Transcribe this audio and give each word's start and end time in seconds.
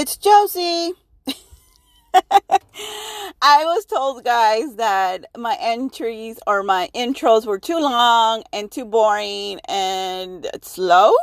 It's 0.00 0.16
Josie. 0.16 0.92
I 2.14 3.64
was 3.64 3.84
told, 3.84 4.22
guys, 4.22 4.76
that 4.76 5.24
my 5.36 5.56
entries 5.60 6.38
or 6.46 6.62
my 6.62 6.88
intros 6.94 7.46
were 7.46 7.58
too 7.58 7.80
long 7.80 8.44
and 8.52 8.70
too 8.70 8.84
boring 8.84 9.58
and 9.68 10.46
slow. 10.62 11.14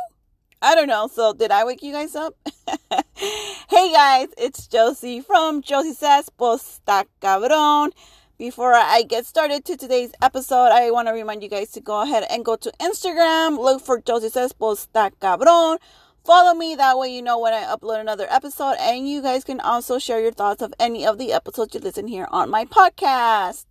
I 0.60 0.74
don't 0.74 0.88
know. 0.88 1.08
So, 1.08 1.32
did 1.32 1.50
I 1.52 1.64
wake 1.64 1.82
you 1.82 1.90
guys 1.90 2.14
up? 2.14 2.36
hey, 3.16 3.92
guys, 3.94 4.28
it's 4.36 4.66
Josie 4.66 5.22
from 5.22 5.62
Josie 5.62 5.94
Says 5.94 6.28
Posta 6.38 7.06
Cabrón. 7.22 7.92
Before 8.36 8.74
I 8.74 9.04
get 9.04 9.24
started 9.24 9.64
to 9.64 9.78
today's 9.78 10.12
episode, 10.20 10.68
I 10.68 10.90
want 10.90 11.08
to 11.08 11.14
remind 11.14 11.42
you 11.42 11.48
guys 11.48 11.70
to 11.70 11.80
go 11.80 12.02
ahead 12.02 12.26
and 12.28 12.44
go 12.44 12.56
to 12.56 12.70
Instagram, 12.78 13.58
look 13.58 13.80
for 13.80 14.02
Josie 14.02 14.28
Says 14.28 14.52
Posta 14.52 15.12
Cabrón 15.18 15.78
Follow 16.26 16.54
me 16.54 16.74
that 16.74 16.98
way 16.98 17.14
you 17.14 17.22
know 17.22 17.38
when 17.38 17.54
I 17.54 17.62
upload 17.72 18.00
another 18.00 18.26
episode, 18.28 18.74
and 18.80 19.08
you 19.08 19.22
guys 19.22 19.44
can 19.44 19.60
also 19.60 20.00
share 20.00 20.20
your 20.20 20.32
thoughts 20.32 20.60
of 20.60 20.74
any 20.80 21.06
of 21.06 21.18
the 21.18 21.32
episodes 21.32 21.72
you 21.72 21.78
listen 21.78 22.08
here 22.08 22.26
on 22.32 22.50
my 22.50 22.64
podcast. 22.64 23.64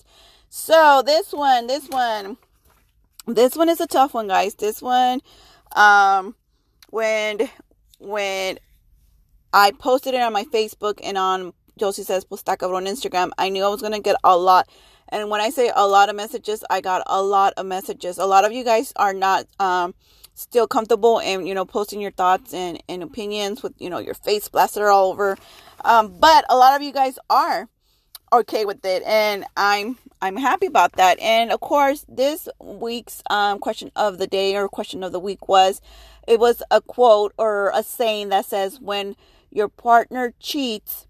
So 0.48 1.04
this 1.06 1.34
one, 1.34 1.68
this 1.68 1.90
one, 1.90 2.38
this 3.28 3.58
one 3.58 3.68
is 3.68 3.82
a 3.82 3.88
tough 3.88 4.14
one, 4.14 4.30
guys. 4.30 4.56
This 4.56 4.82
one, 4.82 5.20
um, 5.74 6.34
when 6.92 7.50
when 8.00 8.58
I 9.52 9.72
posted 9.72 10.14
it 10.14 10.22
on 10.22 10.32
my 10.32 10.46
Facebook 10.46 11.02
and 11.04 11.18
on 11.18 11.52
Josie 11.78 12.04
says 12.04 12.24
Posta 12.24 12.56
Cabrón 12.56 12.76
on 12.76 12.86
Instagram, 12.86 13.32
I 13.38 13.50
knew 13.50 13.66
I 13.66 13.68
was 13.68 13.82
gonna 13.82 14.00
get 14.00 14.16
a 14.24 14.38
lot. 14.38 14.70
And 15.10 15.30
when 15.30 15.42
I 15.42 15.50
say 15.50 15.74
a 15.76 15.86
lot 15.86 16.08
of 16.08 16.16
messages, 16.16 16.64
I 16.70 16.80
got 16.80 17.04
a 17.06 17.22
lot 17.22 17.52
of 17.58 17.66
messages. 17.66 18.18
A 18.18 18.26
lot 18.26 18.46
of 18.46 18.54
you 18.54 18.64
guys 18.64 18.94
are 18.96 19.14
not 19.14 19.46
um 19.60 19.94
still 20.36 20.68
comfortable 20.68 21.20
and 21.22 21.48
you 21.48 21.54
know 21.54 21.66
posting 21.66 22.02
your 22.02 22.12
thoughts 22.12 22.54
and, 22.54 22.82
and 22.88 23.02
opinions 23.02 23.64
with 23.64 23.74
you 23.80 23.90
know 23.90 23.98
your 23.98 24.14
face 24.14 24.48
blasted 24.48 24.84
all 24.84 25.12
over. 25.12 25.38
Um, 25.84 26.20
but 26.20 26.46
a 26.50 26.56
lot 26.56 26.76
of 26.76 26.82
you 26.82 26.92
guys 26.92 27.18
are 27.30 27.68
okay 28.34 28.66
with 28.66 28.84
it 28.84 29.04
and 29.06 29.46
i'm 29.56 29.98
i'm 30.22 30.36
happy 30.36 30.66
about 30.66 30.94
that. 30.94 31.20
And 31.20 31.52
of 31.52 31.60
course 31.62 32.06
this 32.10 32.50
week's 32.60 33.24
um, 33.30 33.60
question 33.60 33.92
of 33.96 34.18
the 34.18 34.28
day 34.28 34.56
or 34.56 34.68
question 34.68 35.04
of 35.04 35.12
the 35.12 35.20
week 35.20 35.48
was 35.48 35.82
it 36.28 36.40
was 36.40 36.62
a 36.70 36.82
quote 36.82 37.34
or 37.38 37.72
a 37.74 37.82
saying 37.82 38.30
that 38.30 38.46
says 38.46 38.80
when 38.80 39.16
your 39.52 39.70
partner 39.70 40.34
cheats 40.40 41.08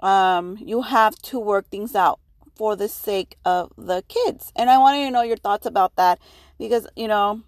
um, 0.00 0.58
you 0.60 0.82
have 0.82 1.14
to 1.16 1.38
work 1.38 1.68
things 1.68 1.94
out 1.94 2.18
for 2.56 2.74
the 2.74 2.88
sake 2.88 3.36
of 3.44 3.72
the 3.78 4.02
kids. 4.08 4.52
And 4.56 4.68
i 4.68 4.78
wanted 4.78 5.04
to 5.04 5.10
know 5.10 5.22
your 5.22 5.36
thoughts 5.36 5.66
about 5.66 5.94
that 5.96 6.18
because 6.58 6.88
you 6.96 7.06
know 7.06 7.42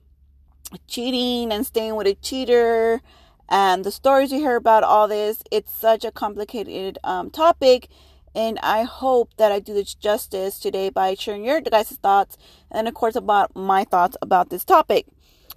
cheating 0.86 1.52
and 1.52 1.66
staying 1.66 1.94
with 1.94 2.06
a 2.06 2.14
cheater 2.14 3.00
and 3.48 3.84
the 3.84 3.90
stories 3.90 4.32
you 4.32 4.38
hear 4.38 4.56
about 4.56 4.82
all 4.82 5.06
this 5.06 5.42
it's 5.50 5.72
such 5.72 6.04
a 6.04 6.10
complicated 6.10 6.98
um, 7.04 7.30
topic 7.30 7.88
and 8.34 8.58
i 8.60 8.82
hope 8.82 9.30
that 9.36 9.52
i 9.52 9.58
do 9.58 9.74
this 9.74 9.94
justice 9.94 10.58
today 10.58 10.88
by 10.88 11.14
sharing 11.14 11.44
your 11.44 11.60
guys' 11.60 11.98
thoughts 12.02 12.36
and 12.74 12.88
of 12.88 12.94
course 12.94 13.14
about 13.14 13.54
my 13.54 13.84
thoughts 13.84 14.16
about 14.20 14.50
this 14.50 14.64
topic. 14.64 15.06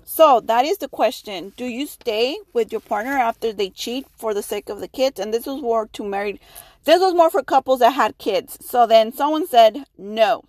So 0.05 0.39
that 0.41 0.63
is 0.63 0.77
the 0.77 0.87
question. 0.87 1.51
Do 1.57 1.65
you 1.65 1.85
stay 1.85 2.37
with 2.53 2.71
your 2.71 2.79
partner 2.79 3.17
after 3.17 3.51
they 3.51 3.69
cheat 3.69 4.05
for 4.15 4.33
the 4.33 4.41
sake 4.41 4.69
of 4.69 4.79
the 4.79 4.87
kids? 4.87 5.19
And 5.19 5.33
this 5.33 5.45
was 5.45 5.61
more 5.61 5.87
to 5.87 6.03
married 6.05 6.39
this 6.85 7.01
was 7.01 7.13
more 7.13 7.29
for 7.29 7.43
couples 7.43 7.79
that 7.79 7.91
had 7.91 8.17
kids. 8.17 8.57
So 8.61 8.87
then 8.87 9.11
someone 9.11 9.45
said 9.47 9.83
no. 9.97 10.45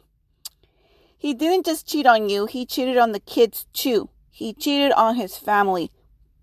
He 1.17 1.35
didn't 1.35 1.67
just 1.67 1.89
cheat 1.89 2.07
on 2.07 2.29
you 2.29 2.47
he 2.47 2.65
cheated 2.65 2.99
on 2.99 3.11
the 3.11 3.21
kids 3.21 3.67
too 3.73 4.11
he 4.39 4.53
cheated 4.53 4.93
on 4.93 5.17
his 5.17 5.37
family. 5.37 5.91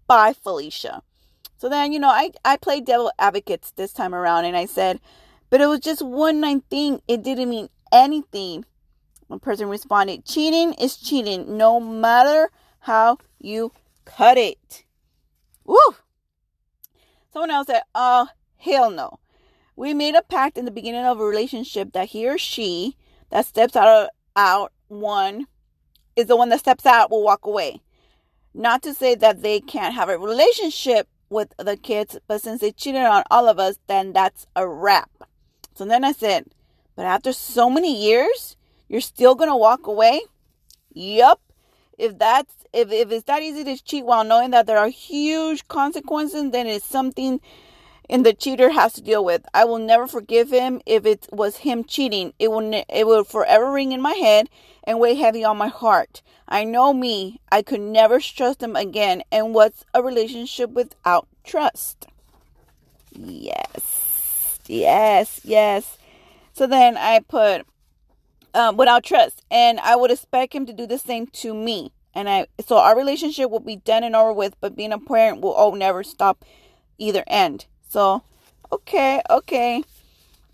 by 0.08 0.34
Felicia. 0.34 1.02
So 1.58 1.70
then, 1.70 1.92
you 1.92 2.00
know, 2.00 2.10
I, 2.10 2.32
I 2.44 2.58
played 2.58 2.86
devil 2.86 3.12
advocates 3.18 3.72
this 3.72 3.94
time 3.94 4.14
around 4.14 4.46
and 4.46 4.56
I 4.56 4.66
said, 4.66 5.00
but 5.50 5.62
it 5.62 5.68
was 5.68 5.80
just 5.80 6.02
one 6.02 6.42
night 6.42 6.64
thing. 6.70 7.02
It 7.08 7.24
didn't 7.24 7.50
mean 7.50 7.70
anything. 7.92 8.66
One 9.28 9.40
person 9.40 9.70
responded, 9.70 10.26
cheating 10.26 10.74
is 10.74 10.98
cheating 10.98 11.58
no 11.58 11.80
matter 11.80 12.52
how 12.80 13.18
you 13.40 13.72
cut 14.04 14.38
it. 14.38 14.84
Woo! 15.64 15.78
Someone 17.32 17.52
else 17.52 17.68
said, 17.68 17.82
oh, 17.96 18.28
hell 18.58 18.92
no. 18.92 19.20
We 19.76 19.94
made 19.94 20.16
a 20.16 20.22
pact 20.22 20.58
in 20.58 20.66
the 20.66 20.72
beginning 20.72 21.06
of 21.06 21.20
a 21.20 21.26
relationship 21.26 21.94
that 21.94 22.10
he 22.10 22.28
or 22.28 22.38
she 22.38 22.96
that 23.30 23.46
steps 23.46 23.76
out 23.76 23.88
of, 23.88 24.10
out 24.36 24.72
one 24.88 25.48
is 26.16 26.28
the 26.28 26.36
one 26.36 26.50
that 26.50 26.60
steps 26.60 26.86
out 26.86 27.10
will 27.10 27.24
walk 27.24 27.46
away. 27.46 27.82
Not 28.58 28.82
to 28.84 28.94
say 28.94 29.16
that 29.16 29.42
they 29.42 29.60
can't 29.60 29.94
have 29.94 30.08
a 30.08 30.18
relationship 30.18 31.10
with 31.30 31.54
the 31.58 31.76
kids, 31.76 32.18
but 32.26 32.42
since 32.42 32.62
they 32.62 32.72
cheated 32.72 33.02
on 33.02 33.24
all 33.30 33.50
of 33.50 33.60
us, 33.60 33.78
then 33.88 34.14
that's 34.14 34.48
a 34.56 34.66
wrap. 34.66 35.10
So 35.74 35.84
then 35.84 36.06
I 36.06 36.14
said, 36.14 36.46
but 36.96 37.06
after 37.06 37.34
so 37.34 37.70
many 37.70 37.94
years, 37.94 38.56
you're 38.88 39.02
still 39.02 39.36
gonna 39.36 39.58
walk 39.58 39.88
away? 39.88 40.22
Yup. 40.94 41.42
If 41.98 42.18
that's 42.18 42.54
if, 42.72 42.92
if 42.94 43.12
it's 43.12 43.26
that 43.26 43.44
easy 43.44 43.66
to 43.66 43.84
cheat 43.84 44.06
while 44.06 44.24
knowing 44.24 44.52
that 44.52 44.68
there 44.68 44.78
are 44.78 44.88
huge 44.88 45.68
consequences, 45.68 46.52
then 46.52 46.66
it's 46.66 46.86
something 46.86 47.42
and 48.10 48.26
the 48.26 48.34
cheater 48.34 48.70
has 48.70 48.94
to 48.94 49.02
deal 49.02 49.26
with. 49.26 49.46
I 49.54 49.66
will 49.66 49.80
never 49.80 50.08
forgive 50.08 50.52
him 50.52 50.82
if 50.86 51.06
it 51.06 51.28
was 51.32 51.58
him 51.58 51.84
cheating. 51.84 52.34
It 52.40 52.52
will 52.52 52.84
it 52.88 53.06
will 53.06 53.26
forever 53.26 53.70
ring 53.70 53.92
in 53.92 54.02
my 54.02 54.14
head 54.14 54.50
and 54.86 55.00
weigh 55.00 55.16
heavy 55.16 55.44
on 55.44 55.58
my 55.58 55.68
heart. 55.68 56.22
I 56.48 56.64
know 56.64 56.94
me. 56.94 57.40
I 57.52 57.62
could 57.62 57.82
never 57.82 58.20
trust 58.20 58.62
him 58.62 58.76
again. 58.76 59.24
And 59.32 59.54
what's 59.54 59.86
a 59.94 60.04
relationship 60.04 60.72
without 60.72 61.28
trust? 61.44 62.08
Yes. 63.12 64.60
Yes, 64.68 65.42
yes. 65.44 65.98
So 66.54 66.68
then 66.68 66.98
I 66.98 67.20
put 67.20 67.66
um, 68.54 68.78
without 68.78 69.04
trust, 69.04 69.44
and 69.52 69.80
I 69.82 69.96
would 69.96 70.12
expect 70.12 70.54
him 70.54 70.66
to 70.66 70.74
do 70.74 70.88
the 70.88 70.98
same 70.98 71.28
to 71.28 71.54
me. 71.54 71.92
And 72.14 72.30
I 72.30 72.48
so 72.66 72.78
our 72.78 72.96
relationship 72.96 73.50
will 73.50 73.60
be 73.60 73.76
done 73.76 74.04
and 74.04 74.16
over 74.16 74.32
with, 74.32 74.56
but 74.62 74.76
being 74.76 74.94
a 74.94 75.00
parent 75.00 75.42
will 75.42 75.54
oh 75.58 75.76
never 75.76 76.04
stop 76.04 76.46
either 76.98 77.24
end. 77.28 77.66
So, 77.90 78.24
okay, 78.72 79.22
okay. 79.30 79.84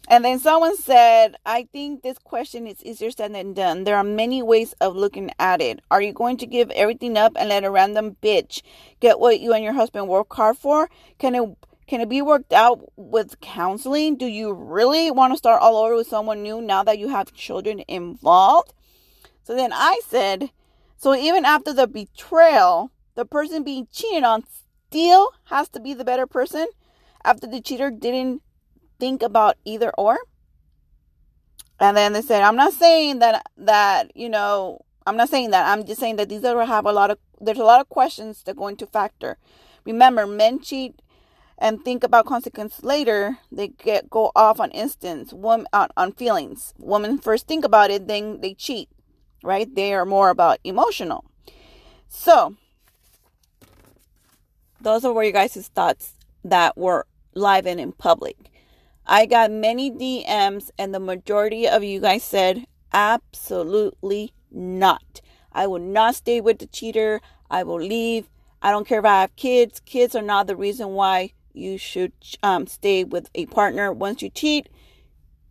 And 0.07 0.25
then 0.25 0.39
someone 0.39 0.75
said, 0.77 1.35
I 1.45 1.67
think 1.71 2.01
this 2.01 2.17
question 2.17 2.67
is 2.67 2.83
easier 2.83 3.11
said 3.11 3.33
than 3.33 3.53
done. 3.53 3.83
There 3.83 3.95
are 3.95 4.03
many 4.03 4.41
ways 4.41 4.73
of 4.81 4.95
looking 4.95 5.31
at 5.39 5.61
it. 5.61 5.79
Are 5.89 6.01
you 6.01 6.11
going 6.11 6.37
to 6.37 6.45
give 6.45 6.71
everything 6.71 7.17
up 7.17 7.33
and 7.37 7.49
let 7.49 7.63
a 7.63 7.71
random 7.71 8.17
bitch 8.21 8.61
get 8.99 9.19
what 9.19 9.39
you 9.39 9.53
and 9.53 9.63
your 9.63 9.73
husband 9.73 10.07
work 10.07 10.33
hard 10.33 10.57
for? 10.57 10.89
Can 11.17 11.35
it 11.35 11.57
can 11.87 12.01
it 12.01 12.09
be 12.09 12.21
worked 12.21 12.53
out 12.53 12.91
with 12.95 13.39
counseling? 13.41 14.15
Do 14.15 14.25
you 14.25 14.53
really 14.53 15.11
want 15.11 15.33
to 15.33 15.37
start 15.37 15.61
all 15.61 15.75
over 15.75 15.95
with 15.95 16.07
someone 16.07 16.41
new 16.41 16.61
now 16.61 16.83
that 16.83 16.99
you 16.99 17.09
have 17.09 17.33
children 17.33 17.83
involved? 17.87 18.73
So 19.43 19.55
then 19.55 19.71
I 19.73 19.99
said, 20.07 20.51
so 20.95 21.13
even 21.13 21.43
after 21.43 21.73
the 21.73 21.87
betrayal, 21.87 22.91
the 23.15 23.25
person 23.25 23.63
being 23.63 23.87
cheated 23.91 24.23
on 24.23 24.43
still 24.87 25.31
has 25.45 25.67
to 25.69 25.81
be 25.81 25.93
the 25.93 26.05
better 26.05 26.27
person? 26.27 26.67
after 27.23 27.47
the 27.47 27.61
cheater 27.61 27.91
didn't 27.91 28.41
think 29.01 29.23
about 29.23 29.57
either 29.65 29.91
or. 29.97 30.19
And 31.79 31.97
then 31.97 32.13
they 32.13 32.21
said, 32.21 32.43
I'm 32.43 32.55
not 32.55 32.73
saying 32.73 33.17
that 33.19 33.43
that, 33.57 34.15
you 34.15 34.29
know, 34.29 34.85
I'm 35.07 35.17
not 35.17 35.29
saying 35.29 35.49
that. 35.49 35.65
I'm 35.65 35.83
just 35.83 35.99
saying 35.99 36.17
that 36.17 36.29
these 36.29 36.45
are 36.45 36.65
have 36.65 36.85
a 36.85 36.91
lot 36.91 37.09
of 37.09 37.17
there's 37.41 37.57
a 37.57 37.63
lot 37.63 37.81
of 37.81 37.89
questions 37.89 38.43
that 38.43 38.55
go 38.55 38.67
into 38.67 38.85
factor. 38.85 39.37
Remember, 39.85 40.27
men 40.27 40.59
cheat 40.61 41.01
and 41.57 41.83
think 41.83 42.03
about 42.03 42.27
consequence 42.27 42.83
later. 42.83 43.39
They 43.51 43.69
get 43.69 44.11
go 44.11 44.31
off 44.35 44.59
on 44.59 44.69
instance, 44.69 45.33
women 45.33 45.65
on, 45.73 45.89
on 45.97 46.11
feelings. 46.11 46.75
Women 46.77 47.17
first 47.17 47.47
think 47.47 47.65
about 47.65 47.89
it, 47.89 48.07
then 48.07 48.41
they 48.41 48.53
cheat. 48.53 48.89
Right? 49.43 49.73
They 49.73 49.95
are 49.95 50.05
more 50.05 50.29
about 50.29 50.59
emotional. 50.63 51.25
So 52.07 52.55
those 54.79 55.03
are 55.03 55.11
where 55.11 55.23
you 55.23 55.33
guys' 55.33 55.71
thoughts 55.73 56.13
that 56.43 56.77
were 56.77 57.07
live 57.33 57.65
and 57.65 57.79
in 57.79 57.93
public. 57.93 58.50
I 59.05 59.25
got 59.25 59.51
many 59.51 59.91
DMs, 59.91 60.69
and 60.77 60.93
the 60.93 60.99
majority 60.99 61.67
of 61.67 61.83
you 61.83 61.99
guys 61.99 62.23
said, 62.23 62.65
absolutely 62.93 64.33
not. 64.51 65.21
I 65.51 65.67
will 65.67 65.79
not 65.79 66.15
stay 66.15 66.39
with 66.39 66.59
the 66.59 66.67
cheater. 66.67 67.21
I 67.49 67.63
will 67.63 67.81
leave. 67.81 68.29
I 68.61 68.71
don't 68.71 68.87
care 68.87 68.99
if 68.99 69.05
I 69.05 69.21
have 69.21 69.35
kids. 69.35 69.79
Kids 69.81 70.15
are 70.15 70.21
not 70.21 70.47
the 70.47 70.55
reason 70.55 70.89
why 70.89 71.33
you 71.53 71.77
should 71.77 72.13
um, 72.43 72.67
stay 72.67 73.03
with 73.03 73.29
a 73.35 73.47
partner. 73.47 73.91
Once 73.91 74.21
you 74.21 74.29
cheat, 74.29 74.69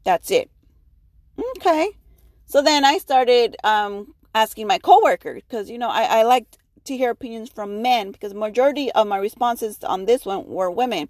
that's 0.05 0.31
it. 0.31 0.50
Okay. 1.56 1.91
So 2.46 2.62
then 2.62 2.85
I 2.85 2.99
started 2.99 3.56
um, 3.64 4.14
asking 4.35 4.67
my 4.67 4.79
coworkers 4.79 5.43
because, 5.43 5.70
you 5.70 5.79
know, 5.79 5.88
I, 5.88 6.20
I 6.20 6.23
like 6.23 6.46
to 6.85 6.96
hear 6.96 7.11
opinions 7.11 7.50
from 7.50 7.82
men 7.82 8.11
because 8.12 8.32
majority 8.32 8.91
of 8.93 9.06
my 9.06 9.19
responses 9.19 9.79
on 9.85 10.06
this 10.06 10.25
one 10.25 10.46
were 10.46 10.70
women. 10.70 11.08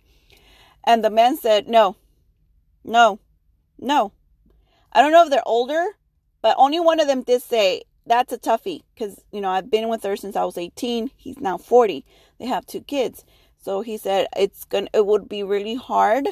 And 0.84 1.04
the 1.04 1.10
men 1.10 1.36
said, 1.36 1.68
No, 1.68 1.96
no, 2.84 3.18
no. 3.78 4.12
I 4.92 5.02
don't 5.02 5.12
know 5.12 5.24
if 5.24 5.30
they're 5.30 5.46
older, 5.46 5.86
but 6.42 6.56
only 6.58 6.80
one 6.80 7.00
of 7.00 7.06
them 7.06 7.22
did 7.22 7.42
say, 7.42 7.82
That's 8.06 8.32
a 8.32 8.38
toughie. 8.38 8.82
Because, 8.94 9.22
you 9.32 9.40
know, 9.40 9.50
I've 9.50 9.70
been 9.70 9.88
with 9.88 10.02
her 10.02 10.16
since 10.16 10.36
I 10.36 10.44
was 10.44 10.58
18. 10.58 11.10
He's 11.16 11.38
now 11.38 11.58
40. 11.58 12.04
They 12.38 12.46
have 12.46 12.66
two 12.66 12.80
kids. 12.80 13.24
So 13.62 13.82
he 13.82 13.98
said 13.98 14.26
it's 14.36 14.64
gonna 14.64 14.88
it 14.94 15.06
would 15.06 15.28
be 15.28 15.42
really 15.42 15.74
hard. 15.74 16.28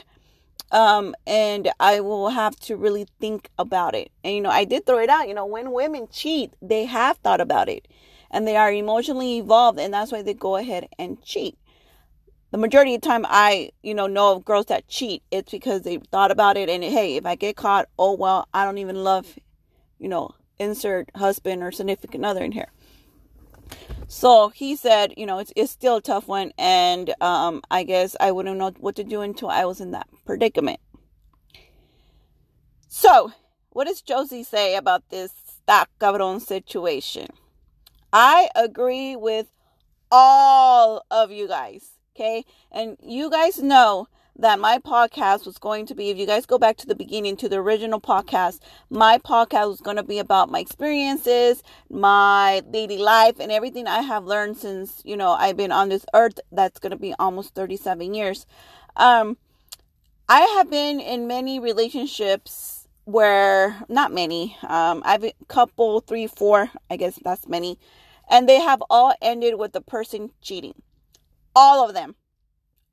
Um, 0.70 1.14
and 1.26 1.70
I 1.80 2.00
will 2.00 2.28
have 2.28 2.58
to 2.60 2.76
really 2.76 3.06
think 3.20 3.50
about 3.58 3.94
it. 3.94 4.10
And 4.22 4.34
you 4.34 4.40
know, 4.40 4.50
I 4.50 4.64
did 4.64 4.86
throw 4.86 4.98
it 4.98 5.08
out. 5.08 5.28
You 5.28 5.34
know, 5.34 5.46
when 5.46 5.72
women 5.72 6.08
cheat, 6.10 6.52
they 6.60 6.84
have 6.84 7.16
thought 7.18 7.40
about 7.40 7.68
it, 7.68 7.88
and 8.30 8.46
they 8.46 8.56
are 8.56 8.72
emotionally 8.72 9.38
evolved, 9.38 9.78
and 9.78 9.94
that's 9.94 10.12
why 10.12 10.22
they 10.22 10.34
go 10.34 10.56
ahead 10.56 10.88
and 10.98 11.22
cheat. 11.22 11.56
The 12.50 12.58
majority 12.58 12.94
of 12.94 13.02
the 13.02 13.06
time, 13.06 13.26
I 13.28 13.70
you 13.82 13.94
know 13.94 14.06
know 14.06 14.36
of 14.36 14.44
girls 14.44 14.66
that 14.66 14.88
cheat. 14.88 15.22
It's 15.30 15.52
because 15.52 15.82
they 15.82 15.98
thought 15.98 16.30
about 16.30 16.56
it, 16.56 16.68
and 16.68 16.82
hey, 16.82 17.16
if 17.16 17.26
I 17.26 17.34
get 17.34 17.56
caught, 17.56 17.88
oh 17.98 18.14
well, 18.14 18.48
I 18.54 18.64
don't 18.64 18.78
even 18.78 19.04
love, 19.04 19.38
you 19.98 20.08
know, 20.08 20.34
insert 20.58 21.10
husband 21.14 21.62
or 21.62 21.72
significant 21.72 22.24
other 22.24 22.42
in 22.42 22.52
here. 22.52 22.70
So 24.08 24.48
he 24.48 24.74
said, 24.74 25.12
you 25.18 25.26
know, 25.26 25.38
it's, 25.38 25.52
it's 25.54 25.70
still 25.70 25.96
a 25.96 26.02
tough 26.02 26.26
one. 26.26 26.52
And 26.56 27.12
um, 27.20 27.62
I 27.70 27.82
guess 27.82 28.16
I 28.18 28.32
wouldn't 28.32 28.56
know 28.56 28.70
what 28.78 28.96
to 28.96 29.04
do 29.04 29.20
until 29.20 29.50
I 29.50 29.66
was 29.66 29.80
in 29.80 29.90
that 29.90 30.08
predicament. 30.24 30.80
So, 32.88 33.32
what 33.70 33.86
does 33.86 34.00
Josie 34.00 34.42
say 34.42 34.74
about 34.74 35.10
this 35.10 35.30
stock 35.46 35.90
cabron 36.00 36.40
situation? 36.40 37.28
I 38.10 38.48
agree 38.56 39.14
with 39.14 39.48
all 40.10 41.04
of 41.10 41.30
you 41.30 41.46
guys. 41.46 41.97
Okay. 42.18 42.44
And 42.72 42.96
you 43.00 43.30
guys 43.30 43.62
know 43.62 44.08
that 44.36 44.58
my 44.58 44.78
podcast 44.78 45.46
was 45.46 45.56
going 45.56 45.86
to 45.86 45.94
be, 45.94 46.10
if 46.10 46.18
you 46.18 46.26
guys 46.26 46.46
go 46.46 46.58
back 46.58 46.76
to 46.78 46.86
the 46.86 46.96
beginning, 46.96 47.36
to 47.36 47.48
the 47.48 47.58
original 47.58 48.00
podcast, 48.00 48.58
my 48.90 49.18
podcast 49.18 49.68
was 49.68 49.80
going 49.80 49.98
to 49.98 50.02
be 50.02 50.18
about 50.18 50.50
my 50.50 50.58
experiences, 50.58 51.62
my 51.88 52.60
daily 52.72 52.98
life, 52.98 53.38
and 53.38 53.52
everything 53.52 53.86
I 53.86 54.00
have 54.00 54.24
learned 54.24 54.56
since, 54.56 55.00
you 55.04 55.16
know, 55.16 55.30
I've 55.30 55.56
been 55.56 55.70
on 55.70 55.90
this 55.90 56.04
earth. 56.12 56.40
That's 56.50 56.80
going 56.80 56.90
to 56.90 56.98
be 56.98 57.14
almost 57.20 57.54
37 57.54 58.12
years. 58.12 58.46
Um, 58.96 59.36
I 60.28 60.40
have 60.40 60.68
been 60.68 60.98
in 60.98 61.28
many 61.28 61.60
relationships 61.60 62.88
where, 63.04 63.80
not 63.88 64.12
many, 64.12 64.56
um, 64.66 65.02
I've 65.04 65.22
a 65.22 65.34
couple, 65.46 66.00
three, 66.00 66.26
four, 66.26 66.68
I 66.90 66.96
guess 66.96 67.16
that's 67.22 67.46
many, 67.46 67.78
and 68.28 68.48
they 68.48 68.60
have 68.60 68.82
all 68.90 69.14
ended 69.22 69.56
with 69.56 69.70
the 69.70 69.80
person 69.80 70.30
cheating. 70.42 70.82
All 71.60 71.84
of 71.84 71.92
them 71.92 72.14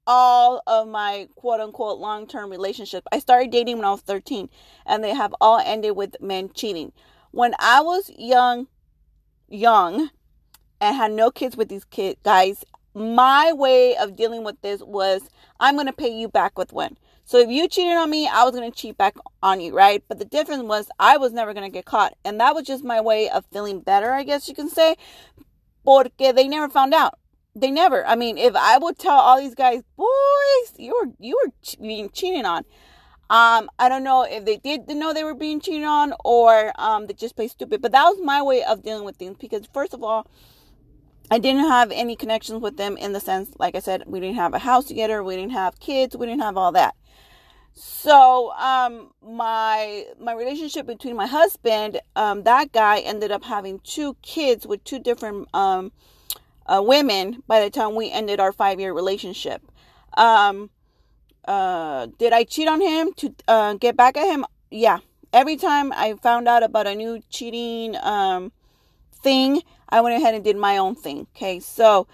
all 0.07 0.61
of 0.67 0.87
my 0.87 1.27
quote 1.35 1.59
unquote 1.59 1.99
long 1.99 2.27
term 2.27 2.49
relationships. 2.49 3.07
I 3.11 3.19
started 3.19 3.51
dating 3.51 3.77
when 3.77 3.85
I 3.85 3.91
was 3.91 4.01
13, 4.01 4.49
and 4.85 5.03
they 5.03 5.13
have 5.13 5.33
all 5.41 5.61
ended 5.63 5.95
with 5.95 6.15
men 6.21 6.49
cheating. 6.53 6.91
When 7.31 7.53
I 7.59 7.81
was 7.81 8.11
young, 8.17 8.67
young, 9.47 10.09
and 10.79 10.95
had 10.95 11.11
no 11.11 11.31
kids 11.31 11.57
with 11.57 11.69
these 11.69 11.85
kids, 11.85 12.19
guys, 12.23 12.63
my 12.93 13.51
way 13.53 13.95
of 13.97 14.15
dealing 14.15 14.43
with 14.43 14.61
this 14.61 14.81
was 14.81 15.29
I'm 15.59 15.75
going 15.75 15.87
to 15.87 15.93
pay 15.93 16.09
you 16.09 16.27
back 16.27 16.57
with 16.57 16.71
one. 16.73 16.97
So 17.27 17.39
if 17.39 17.49
you 17.49 17.67
cheated 17.67 17.97
on 17.97 18.09
me, 18.09 18.27
I 18.27 18.43
was 18.43 18.55
going 18.55 18.71
to 18.71 18.77
cheat 18.77 18.97
back 18.97 19.15
on 19.41 19.59
you, 19.59 19.75
right? 19.75 20.03
But 20.07 20.19
the 20.19 20.25
difference 20.25 20.63
was 20.63 20.89
I 20.99 21.17
was 21.17 21.33
never 21.33 21.53
going 21.53 21.65
to 21.65 21.73
get 21.73 21.85
caught. 21.85 22.15
And 22.23 22.39
that 22.39 22.53
was 22.53 22.65
just 22.65 22.83
my 22.83 23.01
way 23.01 23.29
of 23.29 23.45
feeling 23.51 23.79
better, 23.79 24.11
I 24.11 24.23
guess 24.23 24.47
you 24.47 24.53
can 24.53 24.69
say. 24.69 24.95
Porque 25.83 26.33
they 26.33 26.47
never 26.47 26.69
found 26.69 26.93
out 26.93 27.17
they 27.55 27.71
never. 27.71 28.05
I 28.05 28.15
mean, 28.15 28.37
if 28.37 28.55
I 28.55 28.77
would 28.77 28.99
tell 28.99 29.17
all 29.17 29.39
these 29.39 29.55
guys, 29.55 29.81
boys, 29.95 30.73
you 30.77 30.93
were 30.93 31.13
you 31.19 31.39
were 31.43 31.51
being 31.81 32.09
cheated 32.09 32.45
on. 32.45 32.63
Um, 33.27 33.71
I 33.79 33.89
don't 33.89 34.03
know 34.03 34.23
if 34.23 34.45
they 34.45 34.57
did 34.57 34.87
know 34.87 35.13
they 35.13 35.23
were 35.23 35.33
being 35.33 35.59
cheated 35.59 35.85
on 35.85 36.13
or 36.23 36.73
um 36.75 37.07
they 37.07 37.13
just 37.13 37.35
play 37.35 37.47
stupid. 37.47 37.81
But 37.81 37.91
that 37.93 38.03
was 38.03 38.19
my 38.23 38.41
way 38.41 38.63
of 38.63 38.83
dealing 38.83 39.05
with 39.05 39.15
things 39.15 39.37
because 39.39 39.67
first 39.73 39.93
of 39.93 40.03
all, 40.03 40.27
I 41.31 41.39
didn't 41.39 41.67
have 41.67 41.91
any 41.91 42.15
connections 42.15 42.61
with 42.61 42.77
them 42.77 42.97
in 42.97 43.13
the 43.13 43.19
sense, 43.19 43.51
like 43.57 43.75
I 43.75 43.79
said, 43.79 44.03
we 44.05 44.19
didn't 44.19 44.35
have 44.35 44.53
a 44.53 44.59
house 44.59 44.85
together, 44.85 45.23
we 45.23 45.35
didn't 45.35 45.53
have 45.53 45.79
kids, 45.79 46.15
we 46.15 46.27
didn't 46.27 46.41
have 46.41 46.57
all 46.57 46.71
that. 46.73 46.95
So 47.73 48.51
um 48.53 49.11
my 49.23 50.05
my 50.19 50.33
relationship 50.33 50.85
between 50.85 51.15
my 51.15 51.27
husband, 51.27 51.99
um, 52.15 52.43
that 52.43 52.73
guy 52.73 52.99
ended 52.99 53.31
up 53.31 53.43
having 53.43 53.79
two 53.79 54.17
kids 54.21 54.67
with 54.67 54.83
two 54.83 54.99
different 54.99 55.47
um 55.53 55.91
uh, 56.65 56.81
women 56.83 57.43
by 57.47 57.61
the 57.61 57.69
time 57.69 57.95
we 57.95 58.11
ended 58.11 58.39
our 58.39 58.51
five 58.51 58.79
year 58.79 58.93
relationship. 58.93 59.61
Um, 60.17 60.69
uh, 61.47 62.07
did 62.17 62.33
I 62.33 62.43
cheat 62.43 62.67
on 62.67 62.81
him 62.81 63.13
to 63.13 63.35
uh, 63.47 63.73
get 63.75 63.95
back 63.95 64.17
at 64.17 64.27
him? 64.27 64.45
Yeah. 64.71 64.99
Every 65.31 65.57
time 65.57 65.91
I 65.91 66.13
found 66.21 66.47
out 66.47 66.63
about 66.63 66.87
a 66.87 66.95
new 66.95 67.21
cheating 67.29 67.95
um, 67.97 68.51
thing, 69.11 69.61
I 69.89 70.01
went 70.01 70.15
ahead 70.15 70.33
and 70.33 70.43
did 70.43 70.55
my 70.55 70.77
own 70.77 70.95
thing. 70.95 71.27
Okay, 71.35 71.59
so 71.59 72.07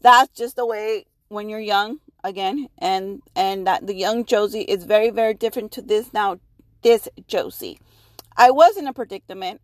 that's 0.00 0.36
just 0.36 0.56
the 0.56 0.66
way 0.66 1.06
when 1.28 1.48
you're 1.48 1.60
young 1.60 2.00
again, 2.22 2.68
and 2.78 3.22
and 3.34 3.66
that 3.66 3.86
the 3.86 3.94
young 3.94 4.24
Josie 4.24 4.62
is 4.62 4.84
very 4.84 5.10
very 5.10 5.34
different 5.34 5.72
to 5.72 5.82
this 5.82 6.12
now. 6.12 6.38
This 6.82 7.08
Josie, 7.26 7.80
I 8.36 8.50
was 8.50 8.76
in 8.76 8.86
a 8.86 8.92
predicament. 8.92 9.60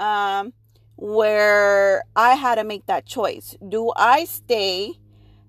Um, 0.00 0.52
where 0.96 2.04
I 2.16 2.34
had 2.34 2.56
to 2.56 2.64
make 2.64 2.86
that 2.86 3.06
choice. 3.06 3.56
Do 3.66 3.92
I 3.96 4.24
stay 4.24 4.92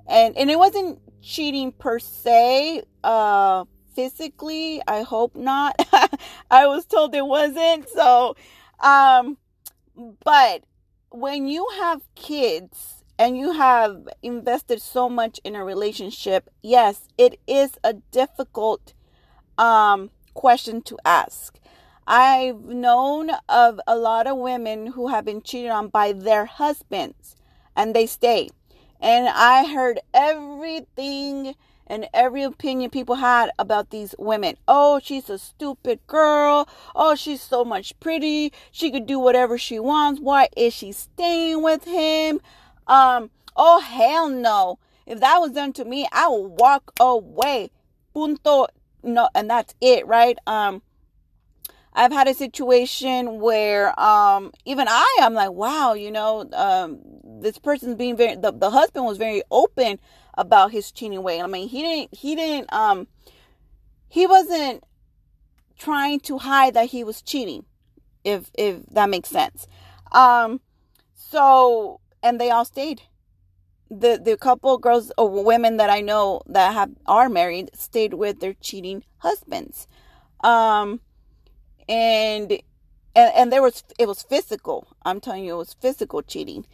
and 0.08 0.38
and 0.38 0.50
it 0.50 0.58
wasn't 0.58 1.00
cheating 1.22 1.72
per 1.72 2.00
se 2.00 2.84
uh 3.04 3.66
physically, 3.96 4.82
I 4.88 5.04
hope 5.04 5.36
not. 5.36 5.76
I 6.52 6.68
was 6.68 6.86
told 6.86 7.16
it 7.16 7.26
wasn't. 7.26 7.90
So 7.90 8.36
um 8.80 9.38
but 10.24 10.64
when 11.10 11.48
you 11.48 11.68
have 11.80 12.02
kids 12.16 13.04
and 13.18 13.38
you 13.38 13.54
have 13.54 14.10
invested 14.22 14.82
so 14.82 15.08
much 15.08 15.40
in 15.46 15.56
a 15.56 15.64
relationship, 15.64 16.50
yes, 16.62 17.08
it 17.18 17.40
is 17.48 17.78
a 17.84 17.94
difficult 17.94 18.94
um 19.58 20.12
question 20.34 20.82
to 20.84 20.98
ask. 21.06 21.58
I've 22.08 22.62
known 22.66 23.32
of 23.50 23.80
a 23.88 23.96
lot 23.96 24.28
of 24.28 24.38
women 24.38 24.88
who 24.88 25.08
have 25.08 25.26
been 25.26 25.42
cheated 25.42 25.72
on 25.72 25.88
by 25.88 26.12
their 26.12 26.46
husbands 26.46 27.36
and 27.76 27.96
they 27.96 28.06
stay. 28.06 28.50
And 29.00 29.28
I 29.28 29.66
heard 29.66 30.00
everything 30.14 31.56
and 31.88 32.08
every 32.14 32.44
opinion 32.44 32.90
people 32.90 33.16
had 33.16 33.52
about 33.60 33.90
these 33.90 34.16
women. 34.18 34.58
Oh, 34.68 35.00
she's 35.04 35.30
a 35.30 35.38
stupid 35.38 36.00
girl. 36.08 36.68
Oh, 36.96 37.16
she's 37.16 37.42
so 37.42 37.64
much 37.64 38.00
pretty. 38.00 38.54
She 38.72 38.92
could 38.92 39.06
do 39.06 39.20
whatever 39.20 39.58
she 39.58 39.80
wants. 39.80 40.20
Why 40.22 40.50
is 40.56 40.74
she 40.74 40.92
staying 40.92 41.62
with 41.62 41.86
him? 41.86 42.40
Um, 42.88 43.30
oh 43.56 43.80
hell 43.80 44.30
no. 44.30 44.80
If 45.06 45.20
that 45.20 45.38
was 45.40 45.52
done 45.52 45.74
to 45.74 45.86
me, 45.86 46.08
I 46.12 46.28
would 46.28 46.60
walk 46.60 46.92
away. 47.00 47.70
Punto. 48.14 48.68
No, 49.04 49.30
and 49.36 49.48
that's 49.48 49.76
it, 49.82 50.08
right? 50.08 50.38
Um, 50.48 50.82
I've 51.98 52.12
had 52.12 52.28
a 52.28 52.34
situation 52.34 53.40
where 53.40 53.98
um, 53.98 54.52
even 54.66 54.88
I 54.90 55.18
am 55.22 55.34
like, 55.34 55.52
wow, 55.52 55.94
you 55.94 56.12
know, 56.12 56.48
um, 56.52 57.00
this 57.42 57.58
person's 57.58 57.96
being 57.96 58.18
very 58.18 58.36
the, 58.36 58.52
the 58.52 58.70
husband 58.70 59.06
was 59.06 59.18
very 59.18 59.42
open 59.50 60.00
about 60.38 60.72
his 60.72 60.92
cheating 60.92 61.24
way. 61.24 61.42
I 61.42 61.48
mean, 61.48 61.70
he 61.70 61.82
didn't 61.82 62.14
he 62.14 62.36
didn't 62.36 62.72
um 62.74 63.08
he 64.10 64.28
wasn't 64.28 64.84
trying 65.78 66.20
to 66.22 66.38
hide 66.40 66.74
that 66.74 66.88
he 66.88 67.04
was 67.04 67.22
cheating, 67.22 67.66
if 68.26 68.52
if 68.56 68.86
that 68.92 69.10
makes 69.10 69.30
sense. 69.30 69.66
Um 70.12 70.60
so 71.14 72.02
and 72.22 72.42
they 72.42 72.52
all 72.52 72.66
stayed. 72.66 73.04
The 73.90 74.20
the 74.22 74.36
couple 74.36 74.78
girls 74.78 75.14
or 75.18 75.44
women 75.44 75.78
that 75.78 75.90
I 75.90 76.02
know 76.02 76.42
that 76.48 76.74
have 76.74 76.92
are 77.06 77.30
married 77.30 77.72
stayed 77.74 78.16
with 78.16 78.42
their 78.42 78.54
cheating 78.54 79.06
husbands. 79.20 79.88
Um 80.44 81.00
and 81.88 82.52
and 83.16 83.34
and 83.34 83.52
there 83.52 83.62
was 83.62 83.84
it 83.98 84.08
was 84.08 84.22
physical. 84.24 84.88
I'm 85.04 85.20
telling 85.20 85.46
you, 85.46 85.56
it 85.56 85.58
was 85.58 85.74
physical 85.74 86.22
cheating. 86.22 86.66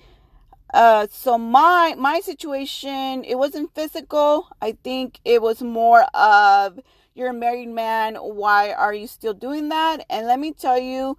Uh, 0.74 1.08
so 1.12 1.38
my 1.38 1.96
my 1.98 2.20
situation, 2.22 3.24
it 3.26 3.36
wasn't 3.38 3.74
physical. 3.76 4.48
I 4.62 4.78
think 4.84 5.20
it 5.26 5.42
was 5.42 5.62
more 5.62 6.04
of 6.14 6.80
you're 7.14 7.30
a 7.30 7.34
married 7.34 7.70
man. 7.70 8.16
Why 8.16 8.72
are 8.72 8.94
you 8.94 9.08
still 9.08 9.34
doing 9.34 9.70
that? 9.70 10.06
And 10.10 10.28
let 10.28 10.40
me 10.40 10.54
tell 10.54 10.80
you, 10.80 11.18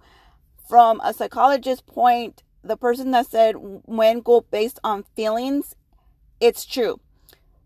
from 0.67 0.99
a 1.03 1.13
psychologist 1.13 1.85
point, 1.85 2.41
the 2.63 2.77
person 2.77 3.11
that 3.11 3.27
said 3.27 3.55
men 3.87 4.21
go 4.21 4.41
based 4.41 4.79
on 4.83 5.03
feelings, 5.15 5.75
it's 6.39 6.65
true. 6.65 6.99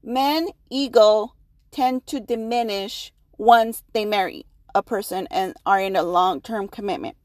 Men 0.03 0.49
ego 0.69 1.33
tend 1.71 2.05
to 2.07 2.19
diminish 2.19 3.13
once 3.37 3.83
they 3.93 4.03
marry 4.03 4.45
a 4.77 4.83
person 4.83 5.27
and 5.31 5.53
are 5.65 5.81
in 5.81 5.95
a 5.95 6.03
long 6.03 6.41
term 6.41 6.67
commitment. 6.67 7.17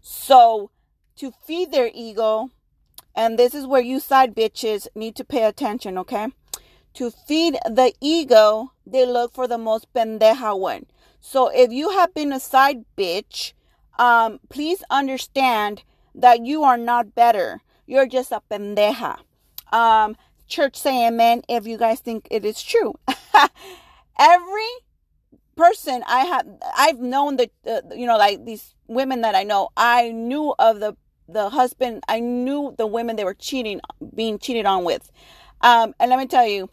So, 0.00 0.70
to 1.16 1.32
feed 1.44 1.70
their 1.70 1.90
ego, 1.92 2.50
and 3.14 3.38
this 3.38 3.54
is 3.54 3.66
where 3.66 3.82
you 3.82 4.00
side 4.00 4.34
bitches 4.34 4.86
need 4.94 5.16
to 5.16 5.24
pay 5.24 5.44
attention, 5.44 5.98
okay? 5.98 6.28
To 6.94 7.10
feed 7.10 7.58
the 7.64 7.92
ego, 8.00 8.72
they 8.86 9.04
look 9.04 9.34
for 9.34 9.46
the 9.46 9.58
most 9.58 9.92
pendeja 9.92 10.58
one. 10.58 10.86
So, 11.20 11.48
if 11.48 11.72
you 11.72 11.90
have 11.90 12.14
been 12.14 12.32
a 12.32 12.40
side 12.40 12.84
bitch, 12.96 13.52
um, 13.98 14.40
please 14.48 14.82
understand 14.90 15.82
that 16.14 16.44
you 16.44 16.62
are 16.62 16.78
not 16.78 17.14
better. 17.14 17.60
You're 17.86 18.06
just 18.06 18.32
a 18.32 18.42
pendeja. 18.50 19.18
Um, 19.72 20.16
church 20.46 20.76
say 20.76 21.06
amen 21.06 21.42
if 21.48 21.66
you 21.66 21.76
guys 21.76 22.00
think 22.00 22.26
it 22.30 22.44
is 22.44 22.62
true. 22.62 22.94
Every 24.18 24.70
person 25.58 26.04
I 26.06 26.20
have, 26.20 26.46
I've 26.76 27.00
known 27.00 27.36
that, 27.36 27.50
uh, 27.66 27.80
you 27.94 28.06
know, 28.06 28.16
like 28.16 28.44
these 28.44 28.74
women 28.86 29.20
that 29.22 29.34
I 29.34 29.42
know, 29.42 29.68
I 29.76 30.10
knew 30.12 30.54
of 30.58 30.78
the, 30.78 30.96
the 31.28 31.50
husband, 31.50 32.04
I 32.08 32.20
knew 32.20 32.74
the 32.78 32.86
women 32.86 33.16
they 33.16 33.24
were 33.24 33.34
cheating, 33.34 33.80
being 34.14 34.38
cheated 34.38 34.64
on 34.64 34.84
with. 34.84 35.10
Um, 35.60 35.94
and 35.98 36.10
let 36.10 36.18
me 36.18 36.26
tell 36.26 36.46
you, 36.46 36.70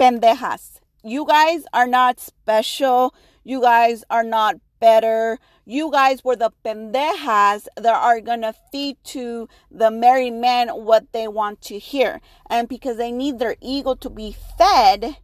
pendejas. 0.00 0.80
You 1.04 1.26
guys 1.26 1.64
are 1.72 1.86
not 1.86 2.18
special. 2.18 3.14
You 3.44 3.60
guys 3.60 4.04
are 4.10 4.24
not 4.24 4.56
better. 4.80 5.38
You 5.66 5.90
guys 5.92 6.24
were 6.24 6.36
the 6.36 6.50
pendejas 6.64 7.66
that 7.76 7.94
are 7.94 8.20
gonna 8.20 8.54
feed 8.72 8.96
to 9.04 9.48
the 9.70 9.90
married 9.90 10.32
men 10.32 10.68
what 10.70 11.12
they 11.12 11.28
want 11.28 11.60
to 11.62 11.78
hear. 11.78 12.20
And 12.48 12.68
because 12.68 12.96
they 12.96 13.12
need 13.12 13.38
their 13.38 13.56
ego 13.60 13.94
to 13.96 14.08
be 14.08 14.34
fed, 14.56 15.18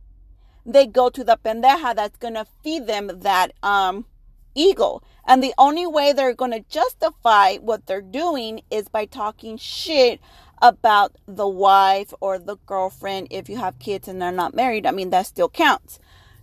they 0.66 0.86
go 0.86 1.08
to 1.10 1.24
the 1.24 1.38
pendeja 1.44 1.94
that's 1.94 2.16
gonna 2.18 2.46
feed 2.62 2.86
them 2.86 3.10
that 3.20 3.52
um 3.62 4.06
ego. 4.54 5.02
And 5.26 5.42
the 5.42 5.54
only 5.58 5.86
way 5.86 6.12
they're 6.12 6.34
gonna 6.34 6.60
justify 6.60 7.56
what 7.56 7.86
they're 7.86 8.00
doing 8.00 8.60
is 8.70 8.88
by 8.88 9.06
talking 9.06 9.56
shit 9.56 10.20
about 10.62 11.16
the 11.26 11.48
wife 11.48 12.14
or 12.20 12.38
the 12.38 12.56
girlfriend 12.66 13.28
if 13.30 13.48
you 13.48 13.56
have 13.56 13.78
kids 13.78 14.08
and 14.08 14.20
they're 14.22 14.32
not 14.32 14.54
married. 14.54 14.86
I 14.86 14.92
mean 14.92 15.10
that 15.10 15.26
still 15.26 15.48
counts. 15.48 15.98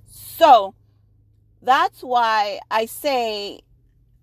So 0.09 0.75
that's 1.61 2.01
why 2.01 2.59
I 2.69 2.85
say 2.85 3.61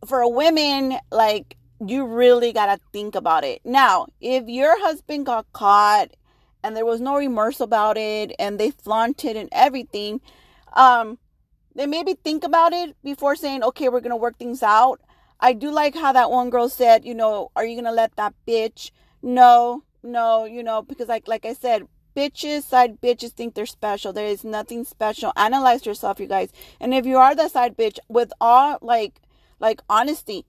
for 0.07 0.31
women, 0.33 0.99
like, 1.11 1.57
you 1.85 2.05
really 2.05 2.53
got 2.53 2.67
to 2.67 2.81
think 2.93 3.15
about 3.15 3.45
it. 3.45 3.61
Now, 3.65 4.09
if 4.21 4.49
your 4.49 4.81
husband 4.81 5.27
got 5.27 5.53
caught 5.53 6.09
and 6.63 6.77
there 6.77 6.87
was 6.87 7.01
no 7.01 7.17
remorse 7.17 7.61
about 7.61 7.97
it 7.97 8.33
and 8.39 8.59
they 8.59 8.71
flaunted 8.71 9.37
and 9.37 9.49
everything, 9.53 10.21
um, 10.75 11.19
then 11.75 11.91
maybe 11.91 12.15
think 12.15 12.45
about 12.45 12.73
it 12.73 12.97
before 13.05 13.37
saying, 13.37 13.63
okay, 13.63 13.89
we're 13.89 14.01
to 14.11 14.17
work 14.17 14.39
things 14.39 14.63
out. 14.63 15.01
I 15.41 15.53
do 15.53 15.71
like 15.71 15.95
how 15.95 16.13
that 16.13 16.31
one 16.31 16.51
girl 16.51 16.69
said, 16.69 17.05
you 17.05 17.15
know, 17.15 17.51
are 17.55 17.65
you 17.65 17.77
to 17.85 17.93
let 17.93 18.17
that 18.17 18.35
bitch? 18.47 18.91
No, 19.23 19.85
no, 20.03 20.45
you 20.45 20.63
know, 20.63 20.83
because 20.83 21.09
like, 21.09 21.29
like 21.29 21.45
I 21.45 21.53
said, 21.53 21.87
bitches, 22.17 22.65
side 22.65 23.01
bitches 23.01 23.31
think 23.31 23.55
they're 23.55 23.67
special. 23.67 24.13
There 24.13 24.27
is 24.27 24.43
nothing 24.43 24.85
special. 24.85 25.33
Analyze 25.37 25.87
yourself, 25.87 26.19
you 26.19 26.27
guys. 26.27 26.51
And 26.81 26.93
if 26.93 27.07
you 27.07 27.17
are 27.19 27.35
the 27.37 27.49
side 27.49 27.77
bitch, 27.77 27.99
with 28.09 28.33
all 28.41 28.79
like 28.83 29.21
like 29.61 29.81
honesty, 29.89 30.45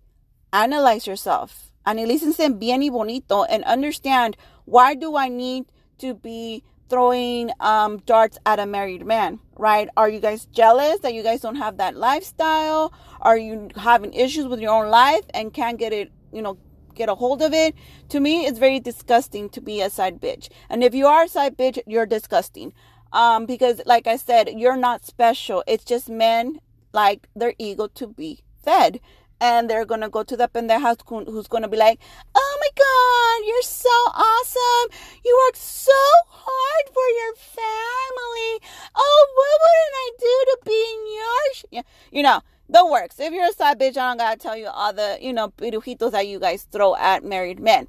analyze 0.52 1.06
yourself. 1.06 1.72
and 1.86 2.00
Analícense 2.00 2.60
bien 2.60 2.82
y 2.82 2.90
bonito 2.90 3.44
and 3.44 3.64
understand 3.66 4.38
why 4.66 4.96
do 4.96 5.16
I 5.16 5.28
need 5.28 5.66
to 6.00 6.14
be 6.14 6.64
throwing 6.90 7.52
um, 7.60 7.98
darts 8.06 8.38
at 8.46 8.60
a 8.60 8.66
married 8.66 9.06
man, 9.06 9.40
right? 9.58 9.90
Are 9.96 10.10
you 10.10 10.20
guys 10.20 10.46
jealous 10.46 11.00
that 11.00 11.14
you 11.14 11.22
guys 11.22 11.42
don't 11.42 11.56
have 11.56 11.78
that 11.78 11.96
lifestyle? 11.96 12.92
Are 13.22 13.38
you 13.38 13.70
having 13.76 14.14
issues 14.14 14.48
with 14.48 14.60
your 14.60 14.72
own 14.72 14.90
life 14.90 15.24
and 15.34 15.54
can't 15.54 15.78
get 15.78 15.94
it, 15.94 16.12
you 16.34 16.42
know, 16.42 16.58
get 17.00 17.10
a 17.10 17.16
hold 17.16 17.42
of 17.42 17.54
it. 17.54 17.74
To 18.10 18.20
me, 18.20 18.46
it's 18.46 18.60
very 18.60 18.80
disgusting 18.80 19.50
to 19.52 19.62
be 19.62 19.82
a 19.82 19.90
side 19.90 20.20
bitch. 20.22 20.50
And 20.70 20.84
if 20.84 20.94
you 20.94 21.08
are 21.08 21.24
a 21.24 21.28
side 21.30 21.58
bitch, 21.58 21.80
you're 21.88 22.06
disgusting. 22.06 22.74
Um, 23.12 23.48
because 23.48 23.82
like 23.88 24.06
I 24.06 24.18
said, 24.18 24.50
you're 24.56 24.78
not 24.78 25.06
special. 25.06 25.64
It's 25.66 25.86
just 25.86 26.10
men 26.10 26.60
like 26.94 27.28
their 27.36 27.54
ego 27.58 27.88
to 27.88 28.08
be 28.08 28.44
fed. 28.64 29.00
And 29.42 29.70
they're 29.70 29.86
gonna 29.86 30.10
go 30.10 30.24
to 30.24 30.36
the 30.36 30.48
pendeja 30.48 30.98
who's 31.28 31.48
gonna 31.48 31.70
be 31.70 31.78
like, 31.78 32.00
"Oh 32.36 32.58
my 32.60 32.70
God, 32.76 33.48
you're 33.48 33.62
so 33.62 33.98
awesome! 34.14 35.00
You 35.24 35.34
work 35.48 35.56
so 35.56 36.02
hard 36.28 36.86
for 36.94 37.08
your 37.20 37.36
family. 37.36 38.52
Oh, 38.96 39.22
what 39.38 39.56
wouldn't 39.64 39.96
I 39.96 40.10
do 40.20 40.36
to 40.50 40.58
be 40.66 40.80
in 40.94 41.00
your, 41.18 41.54
sh-? 41.54 41.86
you 42.12 42.24
know?" 42.24 42.42
the 42.70 42.86
works. 42.86 43.20
If 43.20 43.34
you're 43.34 43.50
a 43.50 43.54
side 43.54 43.80
bitch, 43.80 43.98
I 43.98 44.10
don't 44.10 44.18
gotta 44.18 44.38
tell 44.38 44.56
you 44.56 44.68
all 44.68 44.94
the, 44.94 45.18
you 45.20 45.34
know, 45.34 45.50
pirujitos 45.50 46.12
that 46.12 46.28
you 46.28 46.40
guys 46.40 46.68
throw 46.72 46.96
at 46.96 47.24
married 47.24 47.60
men. 47.60 47.88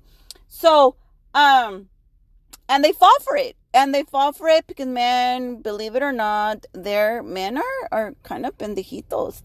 So, 0.48 0.96
um, 1.34 1.90
and 2.68 2.82
they 2.82 2.92
fall 2.92 3.18
for 3.20 3.36
it. 3.36 3.56
And 3.72 3.94
they 3.94 4.02
fall 4.02 4.32
for 4.32 4.48
it 4.48 4.66
because 4.66 4.86
men, 4.86 5.62
believe 5.62 5.94
it 5.94 6.02
or 6.02 6.12
not, 6.12 6.66
their 6.72 7.22
men 7.22 7.56
are, 7.56 7.88
are 7.92 8.14
kind 8.24 8.44
of 8.44 8.58
pendejitos. 8.58 9.42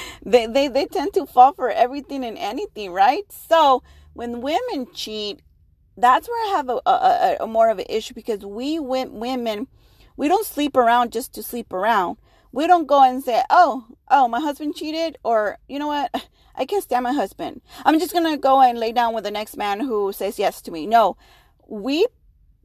they, 0.24 0.46
they, 0.46 0.68
they 0.68 0.86
tend 0.86 1.12
to 1.14 1.26
fall 1.26 1.52
for 1.52 1.70
everything 1.70 2.24
and 2.24 2.38
anything, 2.38 2.92
right? 2.92 3.30
So 3.30 3.82
when 4.14 4.40
women 4.40 4.86
cheat, 4.94 5.40
that's 5.98 6.28
where 6.28 6.46
I 6.46 6.56
have 6.56 6.68
a, 6.70 6.80
a, 6.86 7.36
a 7.40 7.46
more 7.46 7.68
of 7.68 7.78
an 7.78 7.86
issue 7.90 8.14
because 8.14 8.44
we 8.44 8.78
women, 8.78 9.66
we 10.16 10.28
don't 10.28 10.46
sleep 10.46 10.76
around 10.76 11.12
just 11.12 11.34
to 11.34 11.42
sleep 11.42 11.72
around 11.72 12.16
we 12.52 12.66
don't 12.66 12.86
go 12.86 13.02
and 13.02 13.22
say, 13.22 13.42
"Oh, 13.50 13.86
oh, 14.10 14.28
my 14.28 14.40
husband 14.40 14.74
cheated," 14.74 15.18
or 15.22 15.58
you 15.68 15.78
know 15.78 15.88
what, 15.88 16.10
I 16.54 16.64
can't 16.64 16.82
stand 16.82 17.04
my 17.04 17.12
husband. 17.12 17.60
I'm 17.84 17.98
just 17.98 18.12
gonna 18.12 18.36
go 18.36 18.60
and 18.60 18.78
lay 18.78 18.92
down 18.92 19.14
with 19.14 19.24
the 19.24 19.30
next 19.30 19.56
man 19.56 19.80
who 19.80 20.12
says 20.12 20.38
yes 20.38 20.62
to 20.62 20.70
me. 20.70 20.86
No, 20.86 21.16
we 21.66 22.06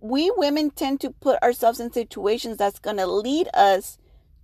we 0.04 0.30
women 0.36 0.70
tend 0.70 1.00
to 1.00 1.10
put 1.10 1.42
ourselves 1.42 1.80
in 1.80 1.90
situations 1.92 2.58
that's 2.58 2.78
gonna 2.78 3.08
lead 3.08 3.48
us 3.54 3.98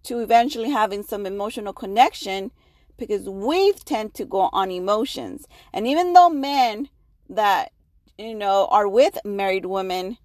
to 0.03 0.19
eventually 0.19 0.69
having 0.69 1.03
some 1.03 1.25
emotional 1.25 1.73
connection 1.73 2.51
because 2.97 3.27
we 3.27 3.73
tend 3.73 4.13
to 4.13 4.23
go 4.23 4.49
on 4.53 4.71
emotions. 4.71 5.45
And 5.73 5.85
even 5.85 6.13
though 6.13 6.29
men 6.29 6.87
that 7.29 7.73
you 8.17 8.33
know 8.33 8.67
are 8.71 8.87
with 8.87 9.17
married 9.25 9.65
women 9.65 10.17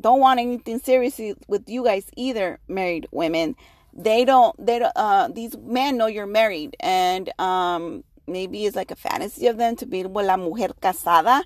don't 0.00 0.20
want 0.20 0.40
anything 0.40 0.80
seriously 0.80 1.34
with 1.46 1.68
you 1.68 1.84
guys 1.84 2.10
either, 2.16 2.58
married 2.66 3.06
women 3.12 3.54
they 3.92 4.24
don't 4.24 4.54
they 4.64 4.78
don't 4.78 4.96
uh 4.96 5.28
these 5.28 5.56
men 5.58 5.96
know 5.96 6.06
you're 6.06 6.26
married 6.26 6.74
and 6.80 7.30
um 7.38 8.02
maybe 8.26 8.64
it's 8.64 8.74
like 8.74 8.90
a 8.90 8.96
fantasy 8.96 9.46
of 9.46 9.58
them 9.58 9.76
to 9.76 9.84
be 9.84 10.02
with 10.02 10.26
la 10.26 10.36
mujer 10.36 10.68
casada 10.80 11.42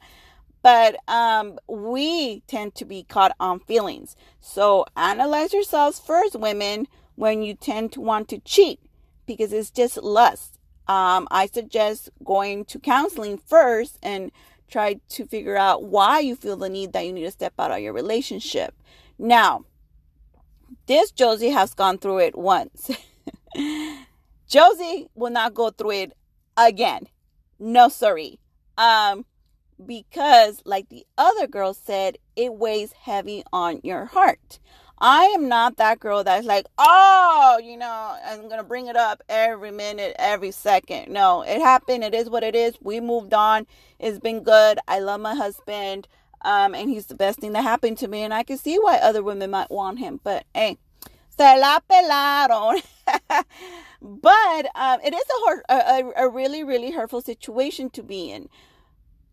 but 0.66 0.96
um 1.08 1.60
we 1.68 2.40
tend 2.48 2.74
to 2.74 2.84
be 2.84 3.04
caught 3.04 3.30
on 3.38 3.60
feelings 3.60 4.16
so 4.40 4.84
analyze 4.96 5.52
yourselves 5.52 6.00
first 6.00 6.34
women 6.34 6.88
when 7.14 7.40
you 7.40 7.54
tend 7.54 7.92
to 7.92 8.00
want 8.00 8.28
to 8.28 8.38
cheat 8.40 8.80
because 9.26 9.52
it's 9.52 9.70
just 9.70 9.96
lust 10.02 10.58
um 10.88 11.28
i 11.30 11.46
suggest 11.46 12.10
going 12.24 12.64
to 12.64 12.80
counseling 12.80 13.38
first 13.38 13.96
and 14.02 14.32
try 14.68 14.98
to 15.08 15.24
figure 15.24 15.56
out 15.56 15.84
why 15.84 16.18
you 16.18 16.34
feel 16.34 16.56
the 16.56 16.68
need 16.68 16.92
that 16.92 17.06
you 17.06 17.12
need 17.12 17.22
to 17.22 17.30
step 17.30 17.54
out 17.60 17.70
of 17.70 17.78
your 17.78 17.92
relationship 17.92 18.74
now 19.20 19.64
this 20.86 21.10
Josie 21.10 21.50
has 21.50 21.74
gone 21.74 21.98
through 21.98 22.18
it 22.18 22.36
once. 22.36 22.90
Josie 24.48 25.08
will 25.14 25.30
not 25.30 25.54
go 25.54 25.70
through 25.70 25.92
it 25.92 26.12
again. 26.56 27.06
No, 27.58 27.88
sorry. 27.88 28.38
Um, 28.78 29.24
because 29.84 30.62
like 30.64 30.88
the 30.88 31.06
other 31.18 31.46
girl 31.46 31.74
said, 31.74 32.18
it 32.34 32.54
weighs 32.54 32.92
heavy 32.92 33.42
on 33.52 33.80
your 33.82 34.06
heart. 34.06 34.58
I 34.98 35.26
am 35.26 35.48
not 35.48 35.76
that 35.76 36.00
girl 36.00 36.24
that's 36.24 36.46
like, 36.46 36.66
oh, 36.78 37.60
you 37.62 37.76
know, 37.76 38.16
I'm 38.24 38.48
going 38.48 38.56
to 38.56 38.64
bring 38.64 38.86
it 38.86 38.96
up 38.96 39.22
every 39.28 39.70
minute, 39.70 40.16
every 40.18 40.50
second. 40.50 41.12
No, 41.12 41.42
it 41.42 41.60
happened. 41.60 42.02
It 42.02 42.14
is 42.14 42.30
what 42.30 42.42
it 42.42 42.54
is. 42.54 42.78
We 42.80 43.00
moved 43.00 43.34
on. 43.34 43.66
It's 43.98 44.18
been 44.18 44.42
good. 44.42 44.78
I 44.88 45.00
love 45.00 45.20
my 45.20 45.34
husband. 45.34 46.08
Um, 46.42 46.74
and 46.74 46.88
he's 46.88 47.06
the 47.06 47.14
best 47.14 47.40
thing 47.40 47.52
that 47.52 47.62
happened 47.62 47.98
to 47.98 48.08
me. 48.08 48.22
And 48.22 48.32
I 48.32 48.42
can 48.42 48.56
see 48.56 48.78
why 48.78 48.96
other 48.96 49.22
women 49.22 49.50
might 49.50 49.70
want 49.70 49.98
him. 49.98 50.18
But 50.24 50.46
hey, 50.54 50.78
se 51.36 51.60
la 51.60 51.80
pelaron. 51.80 52.80
but 54.00 54.66
um, 54.74 55.00
it 55.04 55.14
is 55.14 55.24
a, 55.68 55.74
a, 55.74 56.12
a 56.24 56.28
really, 56.28 56.64
really 56.64 56.92
hurtful 56.92 57.20
situation 57.20 57.90
to 57.90 58.02
be 58.02 58.30
in. 58.30 58.48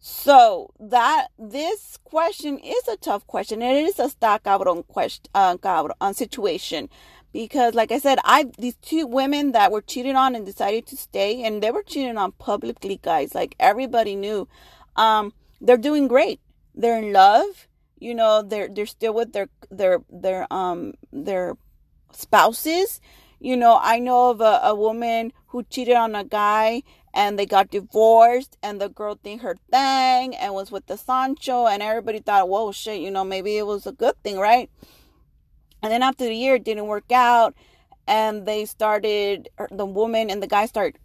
So 0.05 0.74
that 0.81 1.27
this 1.39 1.98
question 2.03 2.60
is 2.60 2.88
a 2.89 2.98
tough 2.98 3.25
question. 3.25 3.62
And 3.62 3.77
it 3.77 3.86
is 3.86 4.00
a 4.00 4.07
está 4.07 4.38
cabrón 4.41 4.86
question, 4.86 5.29
uh, 5.33 5.55
cabrón, 5.57 5.93
uh, 6.01 6.12
situation 6.12 6.89
because, 7.31 7.74
like 7.74 7.91
I 7.91 8.00
said, 8.00 8.19
I 8.25 8.51
these 8.57 8.75
two 8.75 9.07
women 9.07 9.53
that 9.53 9.72
were 9.72 9.81
cheated 9.81 10.15
on 10.15 10.36
and 10.36 10.45
decided 10.45 10.86
to 10.88 10.98
stay, 10.98 11.43
and 11.43 11.63
they 11.63 11.72
were 11.72 11.83
cheated 11.83 12.17
on 12.17 12.33
publicly, 12.33 13.00
guys. 13.01 13.33
Like 13.33 13.55
everybody 13.60 14.15
knew. 14.15 14.48
Um, 14.95 15.33
they're 15.62 15.77
doing 15.77 16.07
great 16.07 16.39
they're 16.75 16.98
in 16.98 17.13
love 17.13 17.67
you 18.00 18.13
know 18.13 18.41
they're 18.41 18.67
they're 18.67 18.86
still 18.86 19.13
with 19.13 19.31
their 19.33 19.48
their 19.72 20.01
their 20.10 20.51
um 20.51 20.93
their 21.12 21.55
spouses 22.12 23.00
you 23.44 23.58
know 23.58 23.80
i 23.82 24.00
know 24.00 24.32
of 24.32 24.42
a, 24.42 24.60
a 24.64 24.74
woman 24.74 25.32
who 25.48 25.64
cheated 25.64 25.96
on 25.96 26.16
a 26.16 26.24
guy 26.24 26.82
and 27.14 27.38
they 27.38 27.46
got 27.46 27.70
divorced 27.70 28.58
and 28.64 28.82
the 28.82 28.90
girl 28.90 29.20
did 29.24 29.42
her 29.42 29.56
thing 29.72 30.36
and 30.36 30.54
was 30.54 30.72
with 30.72 30.86
the 30.88 30.98
sancho 30.98 31.68
and 31.68 31.84
everybody 31.84 32.20
thought 32.20 32.50
whoa 32.50 32.72
shit 32.72 33.02
you 33.02 33.12
know 33.12 33.24
maybe 33.24 33.58
it 33.58 33.68
was 33.68 33.86
a 33.86 33.92
good 33.92 34.16
thing 34.24 34.38
right 34.38 34.70
and 35.82 35.92
then 35.92 36.02
after 36.02 36.26
the 36.26 36.36
year 36.36 36.56
it 36.56 36.64
didn't 36.64 36.88
work 36.88 37.12
out 37.12 37.54
and 38.08 38.46
they 38.46 38.66
started 38.66 39.50
er, 39.60 39.68
the 39.72 39.86
woman 39.86 40.30
and 40.30 40.42
the 40.42 40.48
guy 40.48 40.66
started 40.66 40.98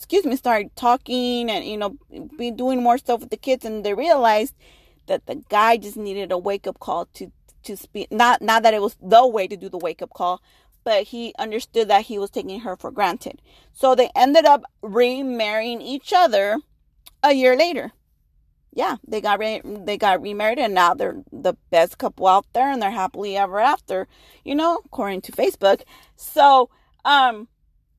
excuse 0.00 0.24
me, 0.24 0.34
started 0.34 0.74
talking 0.76 1.50
and, 1.50 1.62
you 1.62 1.76
know, 1.76 1.94
be 2.38 2.50
doing 2.50 2.82
more 2.82 2.96
stuff 2.96 3.20
with 3.20 3.28
the 3.28 3.36
kids. 3.36 3.66
And 3.66 3.84
they 3.84 3.92
realized 3.92 4.54
that 5.08 5.26
the 5.26 5.42
guy 5.50 5.76
just 5.76 5.98
needed 5.98 6.32
a 6.32 6.38
wake 6.38 6.66
up 6.66 6.78
call 6.80 7.06
to 7.14 7.30
to 7.62 7.76
speak 7.76 8.10
not 8.10 8.40
not 8.40 8.62
that 8.62 8.72
it 8.72 8.80
was 8.80 8.96
the 9.02 9.26
way 9.26 9.46
to 9.46 9.54
do 9.56 9.68
the 9.68 9.76
wake 9.76 10.00
up 10.00 10.08
call 10.14 10.40
but 10.84 11.04
he 11.04 11.34
understood 11.38 11.88
that 11.88 12.06
he 12.06 12.18
was 12.18 12.30
taking 12.30 12.60
her 12.60 12.76
for 12.76 12.90
granted. 12.90 13.40
So 13.72 13.94
they 13.94 14.10
ended 14.14 14.44
up 14.44 14.64
remarrying 14.82 15.80
each 15.80 16.12
other 16.12 16.58
a 17.22 17.32
year 17.32 17.56
later. 17.56 17.92
Yeah 18.72 18.96
they 19.06 19.20
got 19.20 19.38
re- 19.40 19.62
they 19.64 19.96
got 19.96 20.22
remarried 20.22 20.58
and 20.58 20.74
now 20.74 20.94
they're 20.94 21.22
the 21.32 21.54
best 21.70 21.98
couple 21.98 22.26
out 22.26 22.46
there 22.52 22.70
and 22.70 22.80
they're 22.80 22.90
happily 22.92 23.36
ever 23.36 23.58
after 23.58 24.06
you 24.44 24.54
know 24.54 24.80
according 24.84 25.22
to 25.22 25.32
facebook. 25.32 25.82
So 26.16 26.70
um 27.04 27.48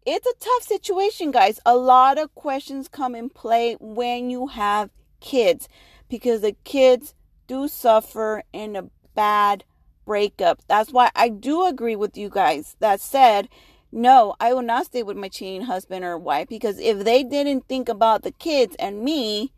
it's 0.06 0.26
a 0.26 0.34
tough 0.40 0.64
situation 0.64 1.32
guys. 1.32 1.60
A 1.66 1.76
lot 1.76 2.18
of 2.18 2.34
questions 2.34 2.88
come 2.88 3.16
in 3.16 3.30
play 3.30 3.76
when 3.80 4.30
you 4.30 4.48
have 4.48 4.90
kids 5.20 5.70
because 6.10 6.42
the 6.42 6.56
kids 6.64 7.14
do 7.48 7.68
suffer 7.68 8.44
in 8.52 8.76
a 8.76 8.90
bad 9.14 9.64
breakup. 10.05 10.62
That's 10.67 10.91
why 10.91 11.12
I 11.15 11.29
do 11.29 11.65
agree 11.65 11.96
with 11.96 12.17
you 12.17 12.29
guys 12.29 12.75
that 12.79 13.01
said, 13.01 13.50
no, 13.91 14.36
I 14.39 14.53
will 14.53 14.62
not 14.62 14.86
stay 14.86 15.03
with 15.03 15.17
my 15.17 15.27
cheating 15.27 15.63
husband 15.63 16.05
or 16.05 16.17
wife 16.17 16.48
because 16.48 16.79
if 16.79 17.03
they 17.03 17.24
didn't 17.24 17.67
think 17.67 17.89
about 17.89 18.24
the 18.24 18.31
kids 18.31 18.75
and 18.79 19.03
me, 19.03 19.51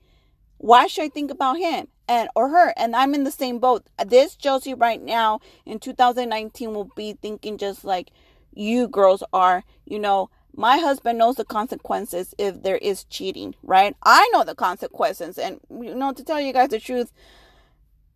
why 0.58 0.88
should 0.88 1.04
I 1.04 1.10
think 1.10 1.30
about 1.30 1.58
him 1.58 1.88
and 2.08 2.30
or 2.36 2.50
her? 2.50 2.74
And 2.78 2.96
I'm 2.96 3.14
in 3.14 3.26
the 3.26 3.32
same 3.32 3.60
boat. 3.60 3.86
This 4.06 4.36
Josie 4.36 4.74
right 4.74 5.02
now 5.02 5.40
in 5.66 5.80
2019 5.80 6.74
will 6.74 6.90
be 6.96 7.14
thinking 7.14 7.58
just 7.58 7.84
like 7.84 8.10
you 8.54 8.88
girls 8.88 9.24
are, 9.34 9.64
you 9.86 10.00
know, 10.00 10.30
my 10.56 10.78
husband 10.78 11.18
knows 11.18 11.36
the 11.36 11.46
consequences 11.46 12.34
if 12.38 12.62
there 12.62 12.78
is 12.78 13.04
cheating, 13.06 13.56
right? 13.64 13.96
I 14.04 14.30
know 14.32 14.44
the 14.44 14.56
consequences. 14.56 15.38
And, 15.38 15.60
you 15.70 15.96
know, 15.96 16.14
to 16.14 16.24
tell 16.24 16.40
you 16.40 16.54
guys 16.54 16.70
the 16.70 16.80
truth, 16.80 17.12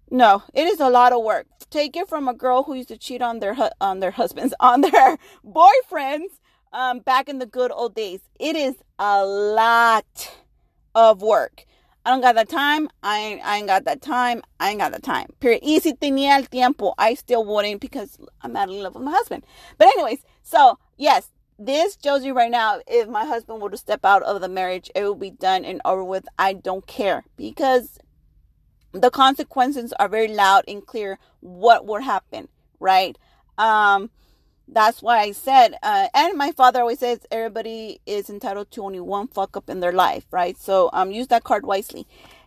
no, 0.09 0.43
it 0.53 0.67
is 0.67 0.79
a 0.79 0.89
lot 0.89 1.13
of 1.13 1.23
work. 1.23 1.47
Take 1.69 1.97
it 1.97 2.07
from 2.07 2.27
a 2.27 2.33
girl 2.33 2.63
who 2.63 2.75
used 2.75 2.89
to 2.89 2.97
cheat 2.97 3.21
on 3.21 3.39
their 3.39 3.55
on 3.81 3.99
their 3.99 4.11
husbands, 4.21 4.53
on 4.59 4.81
their 4.81 5.17
boyfriends, 5.45 6.39
um, 6.73 6.99
back 6.99 7.29
in 7.29 7.39
the 7.39 7.45
good 7.45 7.71
old 7.71 7.95
days. 7.95 8.21
It 8.39 8.55
is 8.55 8.75
a 8.99 9.25
lot 9.25 10.31
of 10.95 11.21
work. 11.21 11.65
I 12.05 12.11
don't 12.11 12.21
got 12.21 12.35
that 12.35 12.47
time. 12.47 12.87
I 13.03 13.19
ain't, 13.19 13.45
I 13.45 13.57
ain't 13.57 13.67
got 13.67 13.83
that 13.83 14.01
time. 14.01 14.41
I 14.61 14.69
ain't 14.69 14.79
got 14.79 14.93
the 14.93 15.01
time. 15.01 15.27
Period. 15.41 15.61
Y 15.61 15.79
si 15.79 15.91
tenía 15.91 16.37
el 16.37 16.43
tiempo, 16.43 16.93
I 16.97 17.15
still 17.15 17.43
wouldn't 17.43 17.81
because 17.81 18.17
I'm 18.41 18.55
out 18.55 18.69
of 18.69 18.75
love 18.75 18.95
with 18.95 19.03
my 19.03 19.11
husband. 19.11 19.45
But 19.77 19.89
anyways, 19.89 20.19
so 20.41 20.79
yes, 20.95 21.29
this 21.59 21.97
Josie 21.97 22.31
right 22.31 22.49
now, 22.49 22.79
if 22.87 23.09
my 23.09 23.25
husband 23.25 23.61
were 23.61 23.69
to 23.69 23.75
step 23.75 24.05
out 24.05 24.23
of 24.23 24.39
the 24.39 24.47
marriage, 24.47 24.89
it 24.95 25.03
will 25.03 25.15
be 25.15 25.31
done 25.31 25.65
and 25.65 25.81
over 25.83 26.01
with. 26.01 26.25
I 26.39 26.53
don't 26.53 26.87
care 26.87 27.25
because 27.35 27.97
the 28.91 29.09
consequences 29.11 29.93
are 29.99 30.07
very 30.09 30.27
loud 30.27 30.63
and 30.67 30.85
clear 30.85 31.19
what 31.39 31.85
would 31.85 32.03
happen, 32.03 32.47
right? 32.79 33.17
Um, 33.57 34.09
that's 34.67 35.01
why 35.01 35.19
I 35.19 35.31
said, 35.31 35.75
uh, 35.81 36.07
and 36.13 36.37
my 36.37 36.51
father 36.51 36.81
always 36.81 36.99
says 36.99 37.25
everybody 37.31 38.01
is 38.05 38.29
entitled 38.29 38.71
to 38.71 38.83
only 38.83 38.99
one 38.99 39.27
fuck 39.27 39.55
up 39.55 39.69
in 39.69 39.79
their 39.79 39.93
life, 39.93 40.25
right? 40.31 40.57
So 40.57 40.89
um, 40.93 41.11
use 41.11 41.27
that 41.27 41.43
card 41.43 41.65
wisely. 41.65 42.05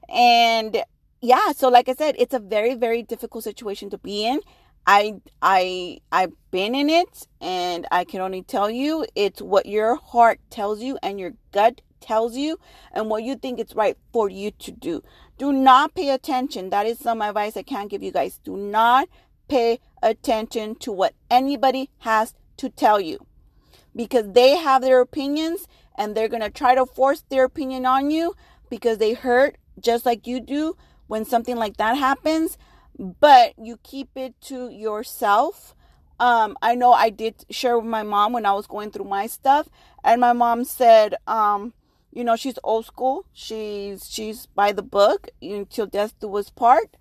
And 0.09 0.83
yeah, 1.23 1.53
so 1.53 1.69
like 1.69 1.89
I 1.89 1.95
said, 1.95 2.17
it's 2.19 2.35
a 2.35 2.39
very, 2.39 2.75
very 2.75 3.03
difficult 3.03 3.45
situation 3.45 3.91
to 3.91 3.99
be 3.99 4.27
in. 4.27 4.41
I 4.87 5.21
I 5.43 5.99
I've 6.11 6.33
been 6.51 6.75
in 6.75 6.89
it 6.89 7.27
and 7.41 7.87
I 7.91 8.05
can 8.05 8.21
only 8.21 8.43
tell 8.43 8.71
you 8.71 9.07
it's 9.15 9.43
what 9.43 9.67
your 9.67 9.97
heart 9.97 10.41
tells 10.49 10.81
you 10.83 10.99
and 11.03 11.21
your 11.21 11.35
gut 11.53 11.83
tells 12.01 12.37
you 12.37 12.59
and 12.93 13.09
what 13.11 13.23
you 13.23 13.37
think 13.37 13.61
it's 13.61 13.75
right 13.75 13.97
for 14.13 14.29
you 14.31 14.51
to 14.53 14.73
do. 14.73 15.03
Do 15.41 15.55
not 15.55 15.95
pay 15.95 16.11
attention. 16.11 16.69
That 16.69 16.85
is 16.85 16.99
some 16.99 17.23
advice 17.23 17.57
I 17.57 17.63
can 17.63 17.89
give 17.89 18.03
you 18.03 18.13
guys. 18.13 18.39
Do 18.45 18.59
not 18.59 19.09
pay 19.49 19.81
attention 20.03 20.75
to 20.81 20.93
what 20.93 21.15
anybody 21.31 21.89
has 22.01 22.35
to 22.59 22.69
tell 22.69 23.01
you 23.01 23.27
because 23.97 24.33
they 24.33 24.59
have 24.59 24.83
their 24.83 25.01
opinions 25.01 25.67
and 25.95 26.15
they're 26.15 26.29
going 26.29 26.43
to 26.43 26.51
try 26.51 26.75
to 26.75 26.85
force 26.85 27.25
their 27.31 27.45
opinion 27.45 27.87
on 27.87 28.11
you 28.11 28.35
because 28.69 28.99
they 28.99 29.15
hurt 29.15 29.57
just 29.81 30.05
like 30.05 30.27
you 30.27 30.41
do 30.41 30.77
when 31.07 31.25
something 31.25 31.57
like 31.57 31.79
that 31.79 31.97
happens 31.97 32.59
but 32.99 33.55
you 33.59 33.79
keep 33.83 34.11
it 34.17 34.39
to 34.43 34.69
yourself. 34.69 35.75
Um, 36.19 36.59
I 36.61 36.75
know 36.75 36.93
I 36.93 37.09
did 37.09 37.47
share 37.49 37.79
with 37.79 37.89
my 37.89 38.03
mom 38.03 38.35
when 38.35 38.45
I 38.45 38.53
was 38.53 38.67
going 38.67 38.91
through 38.91 39.07
my 39.07 39.27
stuff, 39.27 39.71
and 40.05 40.21
my 40.21 40.35
mom 40.35 40.65
said, 40.65 41.15
um, 41.27 41.73
you 42.13 42.25
know, 42.25 42.37
she's 42.37 42.59
old 42.65 42.87
school. 42.87 43.27
She's 43.33 44.11
she's 44.11 44.47
by 44.47 44.73
the 44.73 44.83
book 44.83 45.29
until 45.41 45.87
death 45.87 46.15
do 46.21 46.37
us 46.37 46.51
part. 46.51 46.97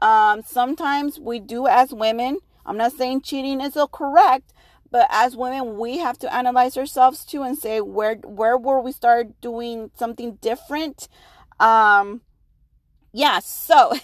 Um, 0.00 0.42
sometimes 0.42 1.20
we 1.20 1.40
do 1.40 1.66
as 1.66 1.92
women. 1.92 2.38
I'm 2.66 2.76
not 2.76 2.92
saying 2.92 3.22
cheating 3.22 3.60
is 3.60 3.76
correct, 3.92 4.52
but 4.90 5.06
as 5.10 5.36
women, 5.36 5.78
we 5.78 5.98
have 5.98 6.18
to 6.20 6.34
analyze 6.34 6.76
ourselves 6.76 7.24
too 7.24 7.42
and 7.42 7.58
say 7.58 7.80
where 7.80 8.16
where 8.16 8.56
were 8.56 8.80
we 8.80 8.92
start 8.92 9.40
doing 9.40 9.90
something 9.96 10.36
different. 10.40 11.08
Um, 11.60 12.22
yeah. 13.12 13.40
So. 13.40 13.92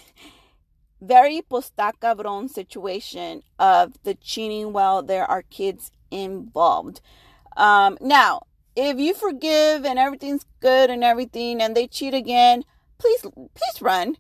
very 1.00 1.40
posta 1.40 1.92
cabron 1.98 2.46
situation 2.46 3.42
of 3.58 3.94
the 4.04 4.14
cheating 4.14 4.72
while 4.72 5.02
there 5.02 5.24
are 5.24 5.42
kids 5.42 5.90
involved. 6.10 7.00
Um, 7.56 7.96
now, 8.00 8.42
if 8.88 8.98
you 8.98 9.14
forgive 9.14 9.84
and 9.84 9.98
everything's 9.98 10.44
good 10.60 10.90
and 10.90 11.04
everything 11.04 11.60
and 11.60 11.76
they 11.76 11.86
cheat 11.86 12.14
again, 12.14 12.64
please, 12.98 13.20
please 13.20 13.82
run. 13.82 14.16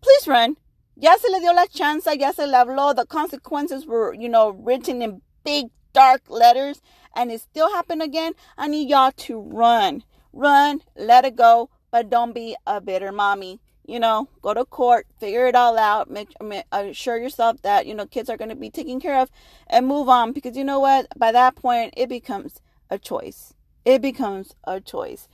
Please 0.00 0.28
run. 0.28 0.56
Ya 0.96 1.16
se 1.16 1.28
le 1.30 1.40
dio 1.40 1.52
la 1.52 1.66
chance, 1.66 2.06
ya 2.06 2.32
se 2.32 2.46
le 2.46 2.52
habló. 2.52 2.94
The 2.94 3.06
consequences 3.06 3.86
were, 3.86 4.14
you 4.14 4.28
know, 4.28 4.50
written 4.50 5.02
in 5.02 5.22
big 5.44 5.66
dark 5.92 6.22
letters 6.28 6.80
and 7.14 7.30
it 7.30 7.40
still 7.40 7.72
happened 7.72 8.02
again. 8.02 8.34
I 8.56 8.68
need 8.68 8.88
y'all 8.88 9.12
to 9.12 9.40
run. 9.40 10.04
Run, 10.32 10.82
let 10.96 11.24
it 11.24 11.36
go, 11.36 11.70
but 11.90 12.10
don't 12.10 12.34
be 12.34 12.56
a 12.66 12.80
bitter 12.80 13.12
mommy 13.12 13.60
you 13.88 13.98
know, 13.98 14.28
go 14.42 14.52
to 14.52 14.66
court, 14.66 15.06
figure 15.18 15.46
it 15.46 15.54
all 15.54 15.78
out, 15.78 16.10
make, 16.10 16.28
assure 16.70 17.16
yourself 17.16 17.62
that, 17.62 17.86
you 17.86 17.94
know, 17.94 18.04
kids 18.04 18.28
are 18.28 18.36
going 18.36 18.50
to 18.50 18.54
be 18.54 18.68
taken 18.68 19.00
care 19.00 19.18
of 19.18 19.30
and 19.66 19.86
move 19.86 20.10
on 20.10 20.32
because 20.32 20.58
you 20.58 20.62
know 20.62 20.78
what? 20.78 21.06
By 21.16 21.32
that 21.32 21.56
point, 21.56 21.94
it 21.96 22.10
becomes 22.10 22.60
a 22.90 22.98
choice. 22.98 23.54
It 23.84 24.02
becomes 24.02 24.54
a 24.64 24.80
choice. 24.80 25.28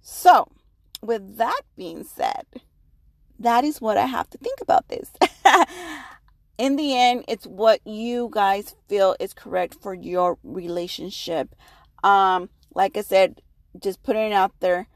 So, 0.00 0.48
with 1.02 1.36
that 1.36 1.62
being 1.76 2.04
said, 2.04 2.46
that 3.38 3.64
is 3.64 3.80
what 3.80 3.96
I 3.96 4.06
have 4.06 4.28
to 4.30 4.38
think 4.38 4.60
about 4.60 4.88
this. 4.88 5.10
In 6.58 6.76
the 6.76 6.94
end, 6.94 7.24
it's 7.26 7.46
what 7.46 7.80
you 7.86 8.28
guys 8.30 8.74
feel 8.86 9.16
is 9.18 9.32
correct 9.32 9.76
for 9.80 9.94
your 9.94 10.38
relationship. 10.42 11.54
Um, 12.04 12.50
like 12.74 12.96
I 12.96 13.00
said, 13.00 13.40
just 13.78 14.02
putting 14.02 14.26
it 14.26 14.32
out 14.34 14.52
there. 14.60 14.86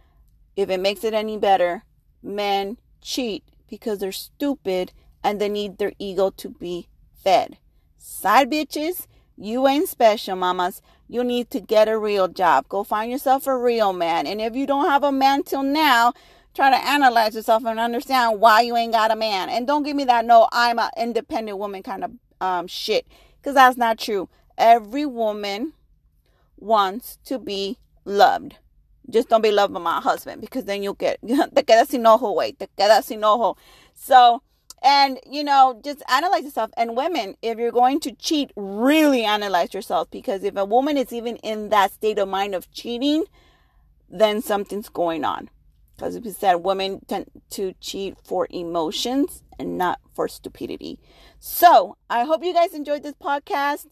If 0.57 0.69
it 0.69 0.81
makes 0.81 1.05
it 1.05 1.15
any 1.15 1.39
better, 1.39 1.85
men 2.23 2.77
cheat 3.01 3.45
because 3.69 3.99
they're 3.99 4.13
stupid 4.13 4.93
and 5.23 5.41
they 5.41 5.49
need 5.49 5.79
their 5.79 5.93
ego 5.99 6.31
to 6.31 6.51
be 6.51 6.89
fed. 7.15 7.59
Side 7.97 8.51
bitches, 8.51 9.07
you 9.37 9.67
ain't 9.67 9.89
special, 9.89 10.37
mamas. 10.37 10.83
You 11.09 11.23
need 11.23 11.51
to 11.51 11.61
get 11.61 11.89
a 11.89 11.99
real 11.99 12.29
job. 12.29 12.69
Go 12.69 12.85
find 12.85 13.11
yourself 13.11 13.47
a 13.47 13.57
real 13.57 13.93
man. 13.93 14.27
And 14.27 14.41
if 14.41 14.57
you 14.57 14.67
don't 14.67 14.87
have 14.87 15.05
a 15.05 15.13
man 15.13 15.43
till 15.43 15.63
now, 15.63 16.13
try 16.55 16.71
to 16.71 16.77
analyze 16.77 17.35
yourself 17.35 17.65
and 17.65 17.79
understand 17.79 18.41
why 18.41 18.63
you 18.63 18.77
ain't 18.77 18.93
got 18.93 19.11
a 19.11 19.17
man. 19.17 19.49
And 19.49 19.67
don't 19.67 19.83
give 19.83 19.97
me 19.97 20.05
that 20.05 20.25
no, 20.25 20.49
I'm 20.53 20.79
an 20.79 20.91
independent 20.97 21.59
woman 21.59 21.83
kind 21.83 22.05
of 22.05 22.13
um 22.41 22.67
shit. 22.67 23.07
Because 23.41 23.55
that's 23.55 23.77
not 23.77 23.99
true. 23.99 24.29
Every 24.57 25.05
woman 25.05 25.75
wants 26.57 27.19
to 27.27 27.39
be 27.39 27.79
loved. 28.05 28.57
Just 29.11 29.29
don't 29.29 29.43
be 29.43 29.51
loved 29.51 29.75
by 29.75 29.81
my 29.81 30.01
husband 30.01 30.41
because 30.41 30.65
then 30.65 30.83
you'll 30.83 30.95
get 30.95 31.21
te 31.27 31.63
quedas 31.63 31.89
sin 31.89 32.07
ojo, 32.07 32.33
wait, 32.33 32.59
te 32.59 32.67
quedas 32.79 33.05
sin 33.05 33.23
ojo. 33.23 33.57
So, 33.95 34.43
and 34.85 35.19
you 35.29 35.43
know, 35.43 35.81
just 35.83 36.03
analyze 36.09 36.45
yourself. 36.45 36.71
And 36.77 36.97
women, 36.97 37.37
if 37.43 37.59
you're 37.59 37.73
going 37.73 37.99
to 38.01 38.13
cheat, 38.13 38.53
really 38.55 39.25
analyze 39.25 39.73
yourself 39.75 40.11
because 40.11 40.45
if 40.45 40.57
a 40.57 40.65
woman 40.65 40.97
is 40.99 41.13
even 41.13 41.37
in 41.37 41.71
that 41.71 41.93
state 41.93 42.19
of 42.19 42.29
mind 42.29 42.55
of 42.55 42.71
cheating, 42.71 43.25
then 44.09 44.43
something's 44.43 44.91
going 44.91 45.25
on. 45.25 45.49
Because 45.97 46.17
you 46.17 46.31
said 46.33 46.57
women 46.57 47.01
tend 47.07 47.31
to 47.51 47.75
cheat 47.81 48.17
for 48.23 48.47
emotions 48.51 49.43
and 49.59 49.79
not 49.79 50.01
for 50.13 50.29
stupidity. 50.29 50.99
So 51.39 51.97
I 52.11 52.25
hope 52.25 52.45
you 52.45 52.53
guys 52.53 52.75
enjoyed 52.75 53.03
this 53.03 53.15
podcast. 53.15 53.87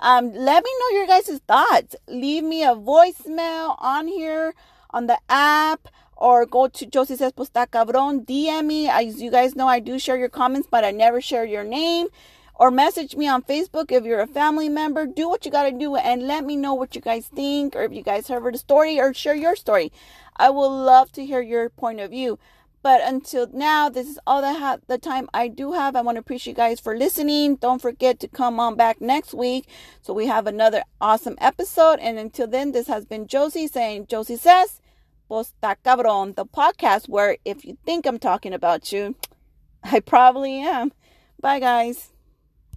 Um, 0.00 0.32
let 0.32 0.62
me 0.62 0.70
know 0.80 0.98
your 0.98 1.06
guys' 1.08 1.40
thoughts. 1.46 1.96
Leave 2.06 2.44
me 2.44 2.62
a 2.62 2.76
voicemail 2.76 3.74
on 3.80 4.06
here 4.06 4.54
on 4.90 5.06
the 5.06 5.18
app 5.28 5.88
or 6.16 6.44
go 6.46 6.68
to 6.68 6.86
Josie 6.86 7.16
Says 7.16 7.32
Posta 7.32 7.70
Cabron. 7.70 8.24
DM 8.24 8.66
me. 8.66 8.88
As 8.88 9.22
you 9.22 9.30
guys 9.30 9.54
know, 9.54 9.68
I 9.68 9.80
do 9.80 9.98
share 9.98 10.16
your 10.16 10.28
comments, 10.28 10.68
but 10.70 10.84
I 10.84 10.90
never 10.90 11.20
share 11.20 11.44
your 11.44 11.64
name. 11.64 12.08
Or 12.54 12.72
message 12.72 13.14
me 13.14 13.28
on 13.28 13.42
Facebook 13.42 13.92
if 13.92 14.04
you're 14.04 14.20
a 14.20 14.26
family 14.26 14.68
member. 14.68 15.06
Do 15.06 15.28
what 15.28 15.44
you 15.44 15.52
got 15.52 15.70
to 15.70 15.70
do 15.70 15.94
and 15.94 16.26
let 16.26 16.44
me 16.44 16.56
know 16.56 16.74
what 16.74 16.96
you 16.96 17.00
guys 17.00 17.28
think 17.28 17.76
or 17.76 17.84
if 17.84 17.92
you 17.92 18.02
guys 18.02 18.26
heard 18.26 18.52
the 18.52 18.58
story 18.58 18.98
or 18.98 19.14
share 19.14 19.36
your 19.36 19.54
story. 19.54 19.92
I 20.36 20.50
would 20.50 20.66
love 20.66 21.12
to 21.12 21.24
hear 21.24 21.40
your 21.40 21.68
point 21.68 22.00
of 22.00 22.10
view. 22.10 22.38
But 22.88 23.02
until 23.04 23.46
now, 23.52 23.90
this 23.90 24.08
is 24.08 24.18
all 24.26 24.40
the, 24.40 24.54
ha- 24.54 24.78
the 24.86 24.96
time 24.96 25.28
I 25.34 25.48
do 25.48 25.72
have. 25.72 25.94
I 25.94 26.00
want 26.00 26.16
to 26.16 26.20
appreciate 26.20 26.52
you 26.52 26.56
guys 26.56 26.80
for 26.80 26.96
listening. 26.96 27.56
Don't 27.56 27.82
forget 27.82 28.18
to 28.20 28.28
come 28.28 28.58
on 28.58 28.76
back 28.76 28.98
next 28.98 29.34
week 29.34 29.68
so 30.00 30.14
we 30.14 30.26
have 30.28 30.46
another 30.46 30.82
awesome 30.98 31.36
episode. 31.38 31.98
And 32.00 32.18
until 32.18 32.46
then, 32.46 32.72
this 32.72 32.86
has 32.86 33.04
been 33.04 33.26
Josie 33.26 33.66
saying, 33.66 34.06
Josie 34.06 34.38
says, 34.38 34.80
Posta 35.30 35.76
Cabron, 35.84 36.32
the 36.32 36.46
podcast 36.46 37.10
where 37.10 37.36
if 37.44 37.62
you 37.62 37.76
think 37.84 38.06
I'm 38.06 38.18
talking 38.18 38.54
about 38.54 38.90
you, 38.90 39.16
I 39.84 40.00
probably 40.00 40.62
am. 40.62 40.92
Bye, 41.42 41.60
guys. 41.60 42.14